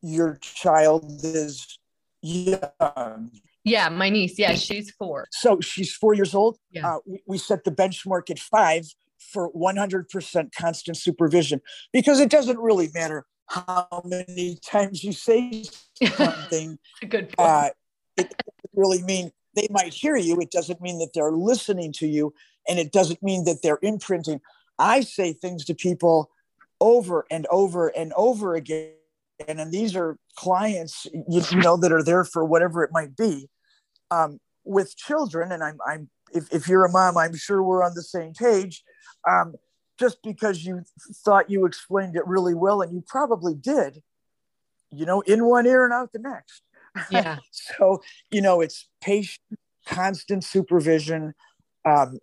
your 0.00 0.38
child 0.40 1.04
is 1.24 1.78
young. 2.22 3.30
Yeah, 3.64 3.88
my 3.88 4.10
niece. 4.10 4.38
Yeah, 4.38 4.54
she's 4.54 4.90
four. 4.90 5.28
So 5.30 5.60
she's 5.60 5.94
four 5.94 6.14
years 6.14 6.34
old. 6.34 6.58
Yeah. 6.70 6.94
Uh, 6.96 6.98
we, 7.06 7.22
we 7.26 7.38
set 7.38 7.64
the 7.64 7.70
benchmark 7.70 8.30
at 8.30 8.38
five 8.38 8.86
for 9.18 9.52
100% 9.52 10.54
constant 10.54 10.96
supervision 10.96 11.60
because 11.92 12.20
it 12.20 12.28
doesn't 12.28 12.58
really 12.58 12.90
matter 12.92 13.24
how 13.48 14.02
many 14.04 14.58
times 14.64 15.04
you 15.04 15.12
say 15.12 15.64
something. 16.16 16.78
Good 17.08 17.32
point. 17.36 17.38
Uh, 17.38 17.70
it 18.16 18.24
doesn't 18.24 18.74
really 18.74 19.02
mean 19.02 19.30
they 19.54 19.68
might 19.70 19.92
hear 19.92 20.16
you. 20.16 20.40
It 20.40 20.50
doesn't 20.50 20.80
mean 20.80 20.98
that 20.98 21.10
they're 21.14 21.32
listening 21.32 21.92
to 21.94 22.06
you, 22.06 22.34
and 22.68 22.78
it 22.78 22.92
doesn't 22.92 23.22
mean 23.22 23.44
that 23.44 23.58
they're 23.62 23.78
imprinting. 23.82 24.40
I 24.78 25.02
say 25.02 25.32
things 25.32 25.64
to 25.66 25.74
people 25.74 26.30
over 26.80 27.26
and 27.30 27.46
over 27.50 27.88
and 27.88 28.12
over 28.16 28.54
again, 28.54 28.92
and 29.48 29.72
these 29.72 29.96
are 29.96 30.16
clients, 30.36 31.06
you, 31.12 31.42
you 31.50 31.58
know, 31.58 31.76
that 31.76 31.92
are 31.92 32.02
there 32.02 32.24
for 32.24 32.44
whatever 32.44 32.82
it 32.82 32.90
might 32.92 33.16
be. 33.16 33.48
Um, 34.10 34.38
with 34.64 34.96
children, 34.96 35.50
and 35.52 35.62
I'm, 35.62 35.78
I'm, 35.86 36.08
if, 36.32 36.52
if 36.52 36.68
you're 36.68 36.84
a 36.84 36.90
mom, 36.90 37.16
I'm 37.16 37.34
sure 37.34 37.62
we're 37.62 37.82
on 37.82 37.94
the 37.94 38.02
same 38.02 38.32
page. 38.32 38.82
Um, 39.28 39.54
just 39.98 40.18
because 40.22 40.64
you 40.64 40.82
thought 41.24 41.50
you 41.50 41.66
explained 41.66 42.16
it 42.16 42.26
really 42.26 42.54
well, 42.54 42.80
and 42.80 42.92
you 42.92 43.02
probably 43.06 43.54
did, 43.54 44.02
you 44.90 45.06
know, 45.06 45.20
in 45.22 45.44
one 45.44 45.66
ear 45.66 45.84
and 45.84 45.92
out 45.92 46.12
the 46.12 46.18
next. 46.18 46.62
Yeah. 47.10 47.38
so, 47.50 48.02
you 48.30 48.42
know, 48.42 48.60
it's 48.60 48.88
patient, 49.00 49.40
constant 49.86 50.44
supervision 50.44 51.34
um, 51.84 52.18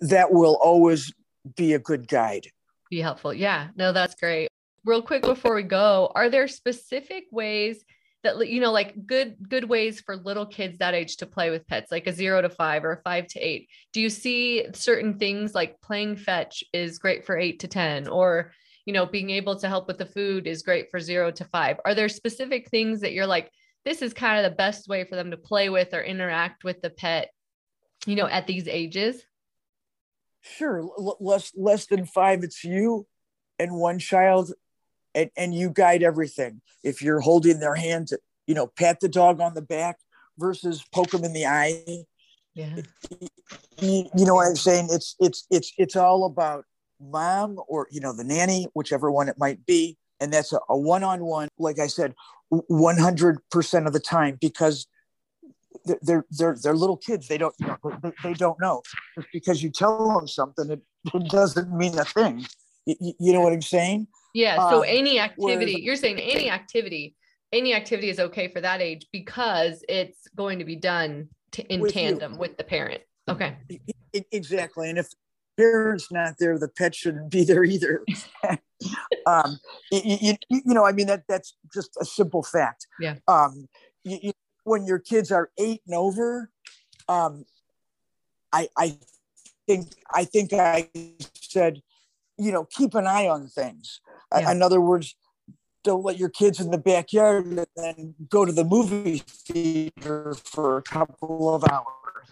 that 0.00 0.32
will 0.32 0.58
always 0.62 1.12
be 1.56 1.72
a 1.72 1.78
good 1.78 2.08
guide. 2.08 2.46
Be 2.90 3.00
helpful. 3.00 3.32
Yeah. 3.32 3.68
No, 3.74 3.92
that's 3.92 4.14
great. 4.14 4.51
Real 4.84 5.02
quick 5.02 5.22
before 5.22 5.54
we 5.54 5.62
go, 5.62 6.10
are 6.14 6.28
there 6.28 6.48
specific 6.48 7.24
ways 7.30 7.84
that 8.22 8.48
you 8.48 8.60
know 8.60 8.70
like 8.70 9.06
good 9.06 9.36
good 9.48 9.64
ways 9.64 10.00
for 10.00 10.16
little 10.16 10.46
kids 10.46 10.78
that 10.78 10.94
age 10.94 11.16
to 11.16 11.26
play 11.26 11.50
with 11.50 11.66
pets 11.66 11.90
like 11.90 12.06
a 12.06 12.12
0 12.12 12.42
to 12.42 12.48
5 12.48 12.84
or 12.84 12.92
a 12.92 13.02
5 13.02 13.26
to 13.26 13.40
8 13.40 13.68
do 13.92 14.00
you 14.00 14.08
see 14.08 14.64
certain 14.74 15.18
things 15.18 15.56
like 15.56 15.80
playing 15.80 16.14
fetch 16.14 16.62
is 16.72 17.00
great 17.00 17.26
for 17.26 17.36
8 17.36 17.58
to 17.58 17.66
10 17.66 18.06
or 18.06 18.52
you 18.86 18.92
know 18.92 19.06
being 19.06 19.30
able 19.30 19.58
to 19.58 19.66
help 19.66 19.88
with 19.88 19.98
the 19.98 20.06
food 20.06 20.46
is 20.46 20.62
great 20.62 20.88
for 20.88 21.00
0 21.00 21.32
to 21.32 21.44
5 21.44 21.78
are 21.84 21.96
there 21.96 22.08
specific 22.08 22.70
things 22.70 23.00
that 23.00 23.12
you're 23.12 23.26
like 23.26 23.50
this 23.84 24.02
is 24.02 24.14
kind 24.14 24.44
of 24.44 24.50
the 24.50 24.56
best 24.56 24.88
way 24.88 25.04
for 25.04 25.16
them 25.16 25.30
to 25.30 25.36
play 25.36 25.68
with 25.68 25.92
or 25.92 26.02
interact 26.02 26.64
with 26.64 26.80
the 26.82 26.90
pet, 26.90 27.30
you 28.06 28.14
know, 28.14 28.26
at 28.26 28.46
these 28.46 28.68
ages? 28.68 29.22
Sure. 30.40 30.80
L- 30.80 31.16
less 31.20 31.52
less 31.56 31.86
than 31.86 32.06
five, 32.06 32.42
it's 32.42 32.64
you 32.64 33.06
and 33.58 33.74
one 33.74 33.98
child, 33.98 34.52
and, 35.14 35.30
and 35.36 35.54
you 35.54 35.70
guide 35.70 36.02
everything. 36.02 36.60
If 36.82 37.02
you're 37.02 37.20
holding 37.20 37.60
their 37.60 37.74
hand 37.74 38.08
to, 38.08 38.18
you 38.46 38.54
know, 38.54 38.66
pat 38.66 39.00
the 39.00 39.08
dog 39.08 39.40
on 39.40 39.54
the 39.54 39.62
back 39.62 39.98
versus 40.38 40.84
poke 40.92 41.10
them 41.10 41.24
in 41.24 41.32
the 41.32 41.46
eye. 41.46 42.04
Yeah. 42.54 42.76
You, 43.80 44.08
you 44.16 44.26
know 44.26 44.34
what 44.34 44.48
I'm 44.48 44.56
saying? 44.56 44.88
It's 44.90 45.16
it's 45.20 45.46
it's 45.50 45.72
it's 45.78 45.96
all 45.96 46.24
about 46.24 46.64
mom 47.00 47.58
or 47.68 47.88
you 47.90 48.00
know 48.00 48.12
the 48.14 48.24
nanny, 48.24 48.66
whichever 48.74 49.10
one 49.10 49.28
it 49.28 49.38
might 49.38 49.64
be, 49.66 49.96
and 50.20 50.32
that's 50.32 50.52
a, 50.52 50.60
a 50.68 50.76
one-on-one. 50.76 51.48
Like 51.58 51.78
I 51.78 51.86
said, 51.86 52.14
100% 52.52 53.86
of 53.86 53.92
the 53.92 54.00
time 54.00 54.38
because 54.40 54.86
they're 56.02 56.24
they're 56.30 56.56
they're 56.62 56.76
little 56.76 56.96
kids 56.96 57.26
they 57.26 57.38
don't 57.38 57.54
you 57.58 57.66
know, 57.66 57.76
they, 58.02 58.12
they 58.22 58.34
don't 58.34 58.60
know 58.60 58.82
just 59.16 59.28
because 59.32 59.62
you 59.62 59.70
tell 59.70 60.14
them 60.14 60.28
something 60.28 60.70
it, 60.70 60.82
it 61.12 61.28
doesn't 61.28 61.76
mean 61.76 61.98
a 61.98 62.04
thing 62.04 62.44
you, 62.86 63.14
you 63.18 63.32
know 63.32 63.40
what 63.40 63.52
i'm 63.52 63.62
saying 63.62 64.06
yeah 64.32 64.56
so 64.70 64.78
um, 64.78 64.84
any 64.86 65.18
activity 65.18 65.80
you're 65.80 65.96
saying 65.96 66.18
any 66.18 66.50
activity 66.50 67.14
any 67.52 67.74
activity 67.74 68.08
is 68.08 68.18
okay 68.18 68.48
for 68.48 68.60
that 68.60 68.80
age 68.80 69.06
because 69.12 69.84
it's 69.88 70.28
going 70.36 70.58
to 70.58 70.64
be 70.64 70.76
done 70.76 71.28
t- 71.50 71.66
in 71.68 71.80
with 71.80 71.92
tandem 71.92 72.32
you. 72.32 72.38
with 72.38 72.56
the 72.56 72.64
parent 72.64 73.02
okay 73.28 73.56
exactly 74.30 74.88
and 74.88 74.98
if 74.98 75.08
parents 75.56 76.10
not 76.10 76.34
there, 76.38 76.58
the 76.58 76.68
pet 76.68 76.94
shouldn't 76.94 77.30
be 77.30 77.44
there 77.44 77.64
either. 77.64 78.04
um, 79.26 79.58
you, 79.90 80.18
you, 80.20 80.34
you, 80.48 80.74
know, 80.74 80.84
I 80.84 80.92
mean, 80.92 81.06
that 81.06 81.24
that's 81.28 81.56
just 81.72 81.96
a 82.00 82.04
simple 82.04 82.42
fact. 82.42 82.86
Yeah. 82.98 83.16
Um, 83.28 83.68
you, 84.04 84.32
when 84.64 84.86
your 84.86 84.98
kids 84.98 85.30
are 85.30 85.50
eight 85.58 85.82
and 85.86 85.94
over, 85.94 86.50
um, 87.08 87.44
I, 88.52 88.68
I 88.76 88.98
think, 89.66 89.94
I 90.12 90.24
think 90.24 90.52
I 90.52 90.88
said, 91.34 91.82
you 92.38 92.52
know, 92.52 92.64
keep 92.64 92.94
an 92.94 93.06
eye 93.06 93.28
on 93.28 93.46
things. 93.46 94.00
Yeah. 94.40 94.50
In 94.50 94.62
other 94.62 94.80
words, 94.80 95.14
don't 95.84 96.04
let 96.04 96.18
your 96.18 96.28
kids 96.28 96.60
in 96.60 96.70
the 96.70 96.78
backyard 96.78 97.46
and 97.46 97.66
then 97.76 98.14
go 98.28 98.44
to 98.44 98.52
the 98.52 98.64
movie 98.64 99.18
theater 99.18 100.34
for 100.34 100.78
a 100.78 100.82
couple 100.82 101.54
of 101.54 101.64
hours. 101.64 102.28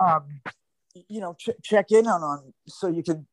Um, 0.00 0.40
you 1.08 1.20
know 1.20 1.34
ch- 1.34 1.50
check 1.62 1.90
in 1.90 2.06
on 2.06 2.22
on 2.22 2.52
so 2.66 2.88
you 2.88 3.02
can 3.02 3.26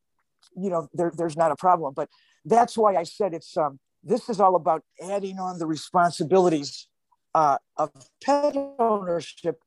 you 0.56 0.70
know 0.70 0.88
there, 0.94 1.12
there's 1.16 1.36
not 1.36 1.50
a 1.50 1.56
problem 1.56 1.92
but 1.94 2.08
that's 2.44 2.76
why 2.76 2.94
i 2.94 3.02
said 3.02 3.34
it's 3.34 3.56
um 3.56 3.78
this 4.02 4.28
is 4.28 4.40
all 4.40 4.54
about 4.54 4.82
adding 5.02 5.38
on 5.38 5.58
the 5.58 5.66
responsibilities 5.66 6.88
uh, 7.34 7.58
of 7.76 7.90
pet 8.22 8.56
ownership 8.78 9.60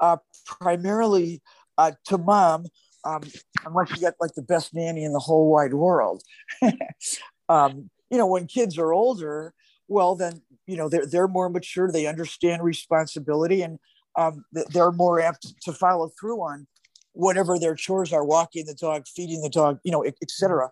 uh, 0.00 0.16
primarily 0.46 1.42
uh, 1.78 1.92
to 2.04 2.16
mom 2.16 2.66
um, 3.04 3.22
unless 3.64 3.90
you 3.90 3.98
get 3.98 4.14
like 4.18 4.32
the 4.34 4.42
best 4.42 4.74
nanny 4.74 5.04
in 5.04 5.12
the 5.12 5.18
whole 5.18 5.50
wide 5.50 5.74
world 5.74 6.22
um, 7.50 7.90
you 8.10 8.16
know 8.16 8.26
when 8.26 8.46
kids 8.46 8.78
are 8.78 8.92
older 8.92 9.52
well 9.88 10.14
then 10.14 10.40
you 10.66 10.76
know 10.76 10.88
they're, 10.88 11.06
they're 11.06 11.28
more 11.28 11.50
mature 11.50 11.90
they 11.92 12.06
understand 12.06 12.62
responsibility 12.62 13.60
and 13.60 13.78
um, 14.16 14.44
they're 14.72 14.92
more 14.92 15.20
apt 15.20 15.54
to 15.62 15.72
follow 15.72 16.10
through 16.18 16.40
on 16.40 16.66
whatever 17.12 17.58
their 17.58 17.74
chores 17.74 18.12
are 18.12 18.24
walking 18.24 18.64
the 18.66 18.74
dog 18.74 19.06
feeding 19.06 19.42
the 19.42 19.50
dog 19.50 19.78
you 19.84 19.92
know 19.92 20.04
etc 20.22 20.70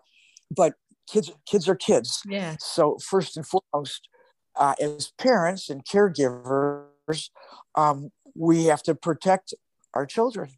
but 0.55 0.73
kids 1.07 1.31
kids 1.45 1.67
are 1.67 1.75
kids. 1.75 2.21
Yeah 2.25 2.55
so 2.59 2.97
first 2.97 3.37
and 3.37 3.45
foremost 3.45 4.07
uh, 4.55 4.75
as 4.79 5.11
parents 5.17 5.69
and 5.69 5.85
caregivers 5.85 7.29
um, 7.75 8.11
we 8.35 8.65
have 8.65 8.83
to 8.83 8.95
protect 8.95 9.53
our 9.93 10.05
children. 10.05 10.49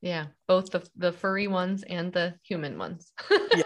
Yeah 0.00 0.26
both 0.46 0.70
the, 0.70 0.88
the 0.96 1.12
furry 1.12 1.48
ones 1.48 1.84
and 1.84 2.12
the 2.12 2.34
human 2.42 2.78
ones. 2.78 3.12
Yeah. 3.54 3.62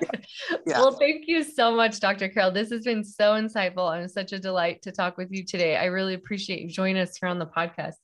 Yeah. 0.66 0.80
Well, 0.80 0.92
thank 0.92 1.28
you 1.28 1.42
so 1.42 1.74
much, 1.74 2.00
Dr. 2.00 2.28
Carol. 2.28 2.50
This 2.50 2.70
has 2.70 2.84
been 2.84 3.04
so 3.04 3.32
insightful 3.32 3.96
and 3.96 4.10
such 4.10 4.32
a 4.32 4.38
delight 4.38 4.82
to 4.82 4.92
talk 4.92 5.16
with 5.16 5.30
you 5.30 5.44
today. 5.44 5.76
I 5.76 5.86
really 5.86 6.12
appreciate 6.14 6.60
you 6.60 6.68
joining 6.68 6.98
us 6.98 7.16
here 7.16 7.28
on 7.28 7.38
the 7.38 7.46
podcast. 7.46 7.94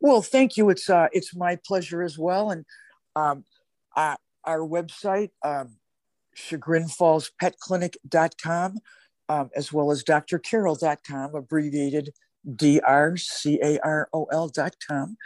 Well, 0.00 0.22
thank 0.22 0.56
you. 0.56 0.70
It's 0.70 0.88
uh, 0.90 1.08
it's 1.12 1.34
my 1.34 1.58
pleasure 1.64 2.02
as 2.02 2.18
well. 2.18 2.50
And 2.50 2.64
um, 3.16 3.44
uh, 3.96 4.16
our 4.44 4.60
website, 4.60 5.30
um, 5.44 5.76
chagrinfallspetclinic.com, 6.36 8.78
um, 9.28 9.50
as 9.56 9.72
well 9.72 9.90
as 9.90 10.04
drcarol.com, 10.04 11.34
abbreviated 11.34 12.10
D-R-C-A-R-O-L.com, 12.56 15.16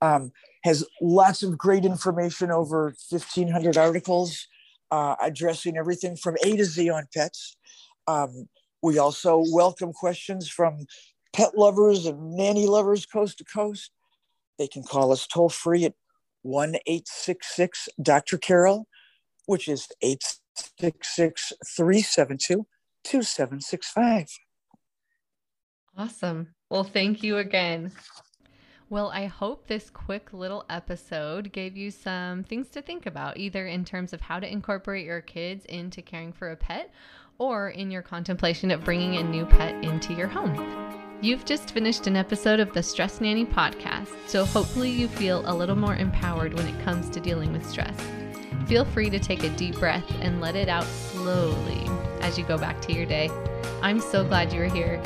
um, 0.00 0.30
has 0.62 0.86
lots 1.00 1.42
of 1.42 1.58
great 1.58 1.84
information, 1.84 2.52
over 2.52 2.94
1,500 3.10 3.76
articles 3.76 4.46
uh, 4.90 5.16
addressing 5.20 5.76
everything 5.76 6.16
from 6.16 6.36
A 6.44 6.56
to 6.56 6.64
Z 6.64 6.88
on 6.90 7.06
pets. 7.14 7.56
Um, 8.06 8.48
we 8.82 8.98
also 8.98 9.42
welcome 9.52 9.92
questions 9.92 10.48
from 10.48 10.86
pet 11.32 11.56
lovers 11.56 12.06
and 12.06 12.32
nanny 12.32 12.66
lovers 12.66 13.06
coast 13.06 13.38
to 13.38 13.44
coast. 13.44 13.90
They 14.58 14.68
can 14.68 14.82
call 14.82 15.12
us 15.12 15.26
toll 15.26 15.48
free 15.48 15.84
at 15.84 15.94
1 16.42 16.76
866 16.86 17.88
Dr. 18.00 18.38
Carol, 18.38 18.86
which 19.46 19.68
is 19.68 19.88
866 20.02 21.52
372 21.76 22.66
2765. 23.04 24.26
Awesome. 25.96 26.54
Well, 26.70 26.84
thank 26.84 27.22
you 27.22 27.38
again. 27.38 27.92
Well, 28.90 29.10
I 29.12 29.26
hope 29.26 29.66
this 29.66 29.90
quick 29.90 30.32
little 30.32 30.64
episode 30.70 31.52
gave 31.52 31.76
you 31.76 31.90
some 31.90 32.42
things 32.42 32.68
to 32.70 32.80
think 32.80 33.04
about, 33.04 33.36
either 33.36 33.66
in 33.66 33.84
terms 33.84 34.14
of 34.14 34.22
how 34.22 34.40
to 34.40 34.50
incorporate 34.50 35.04
your 35.04 35.20
kids 35.20 35.66
into 35.66 36.00
caring 36.00 36.32
for 36.32 36.52
a 36.52 36.56
pet 36.56 36.90
or 37.36 37.68
in 37.68 37.90
your 37.90 38.00
contemplation 38.00 38.70
of 38.70 38.84
bringing 38.84 39.16
a 39.16 39.22
new 39.22 39.44
pet 39.44 39.74
into 39.84 40.14
your 40.14 40.26
home. 40.26 40.56
You've 41.20 41.44
just 41.44 41.72
finished 41.72 42.06
an 42.06 42.16
episode 42.16 42.60
of 42.60 42.72
the 42.72 42.82
Stress 42.82 43.20
Nanny 43.20 43.44
podcast, 43.44 44.08
so 44.26 44.46
hopefully 44.46 44.90
you 44.90 45.06
feel 45.06 45.42
a 45.44 45.54
little 45.54 45.76
more 45.76 45.96
empowered 45.96 46.54
when 46.54 46.66
it 46.66 46.84
comes 46.84 47.10
to 47.10 47.20
dealing 47.20 47.52
with 47.52 47.68
stress. 47.68 47.94
Feel 48.66 48.86
free 48.86 49.10
to 49.10 49.18
take 49.18 49.44
a 49.44 49.50
deep 49.50 49.78
breath 49.78 50.10
and 50.22 50.40
let 50.40 50.56
it 50.56 50.70
out 50.70 50.84
slowly 50.84 51.84
as 52.22 52.38
you 52.38 52.44
go 52.44 52.56
back 52.56 52.80
to 52.82 52.94
your 52.94 53.04
day. 53.04 53.28
I'm 53.82 54.00
so 54.00 54.24
glad 54.24 54.50
you're 54.50 54.64
here. 54.64 55.02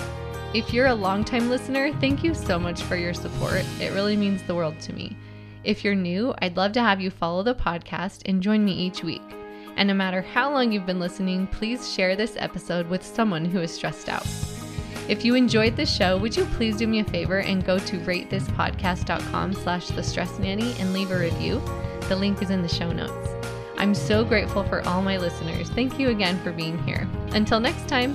If 0.55 0.71
you're 0.75 0.89
a 0.89 0.95
longtime 0.95 1.49
listener, 1.49 1.95
thank 1.95 2.23
you 2.23 2.35
so 2.35 2.59
much 2.59 2.83
for 2.83 2.95
your 2.95 3.15
support. 3.15 3.65
It 3.81 3.93
really 3.95 4.17
means 4.17 4.43
the 4.43 4.55
world 4.55 4.79
to 4.81 4.93
me. 4.93 5.17
If 5.65 5.83
you're 5.83 5.95
new, 5.95 6.35
I'd 6.43 6.59
love 6.59 6.73
to 6.73 6.83
have 6.83 7.01
you 7.01 7.11
follow 7.11 7.43
the 7.43 7.55
podcast 7.55 8.21
and 8.27 8.43
join 8.43 8.63
me 8.63 8.73
each 8.73 9.03
week. 9.03 9.23
And 9.77 9.89
no 9.89 9.95
matter 9.95 10.21
how 10.21 10.53
long 10.53 10.71
you've 10.71 10.85
been 10.85 11.01
listening, 11.01 11.47
please 11.47 11.91
share 11.91 12.17
this 12.17 12.37
episode 12.37 12.87
with 12.91 13.03
someone 13.03 13.47
who 13.47 13.61
is 13.61 13.73
stressed 13.73 14.11
out. 14.11 14.27
If 15.09 15.25
you 15.25 15.37
enjoyed 15.37 15.75
the 15.75 15.87
show, 15.87 16.19
would 16.19 16.37
you 16.37 16.45
please 16.45 16.77
do 16.77 16.87
me 16.87 17.01
a 17.01 17.05
favor 17.05 17.41
and 17.41 17.65
go 17.65 17.79
to 17.79 17.99
ratethispodcast.com 18.01 19.55
slash 19.55 19.89
the 19.89 20.03
stress 20.03 20.39
nanny 20.39 20.75
and 20.79 20.93
leave 20.93 21.13
a 21.13 21.19
review? 21.19 21.63
The 22.11 22.17
link 22.17 22.43
is 22.43 22.51
in 22.51 22.61
the 22.61 22.69
show 22.69 22.93
notes. 22.93 23.31
I'm 23.79 23.95
so 23.95 24.23
grateful 24.23 24.65
for 24.65 24.87
all 24.87 25.01
my 25.01 25.17
listeners. 25.17 25.71
Thank 25.71 25.99
you 25.99 26.11
again 26.11 26.39
for 26.43 26.53
being 26.53 26.77
here. 26.85 27.09
Until 27.31 27.59
next 27.59 27.89
time. 27.89 28.15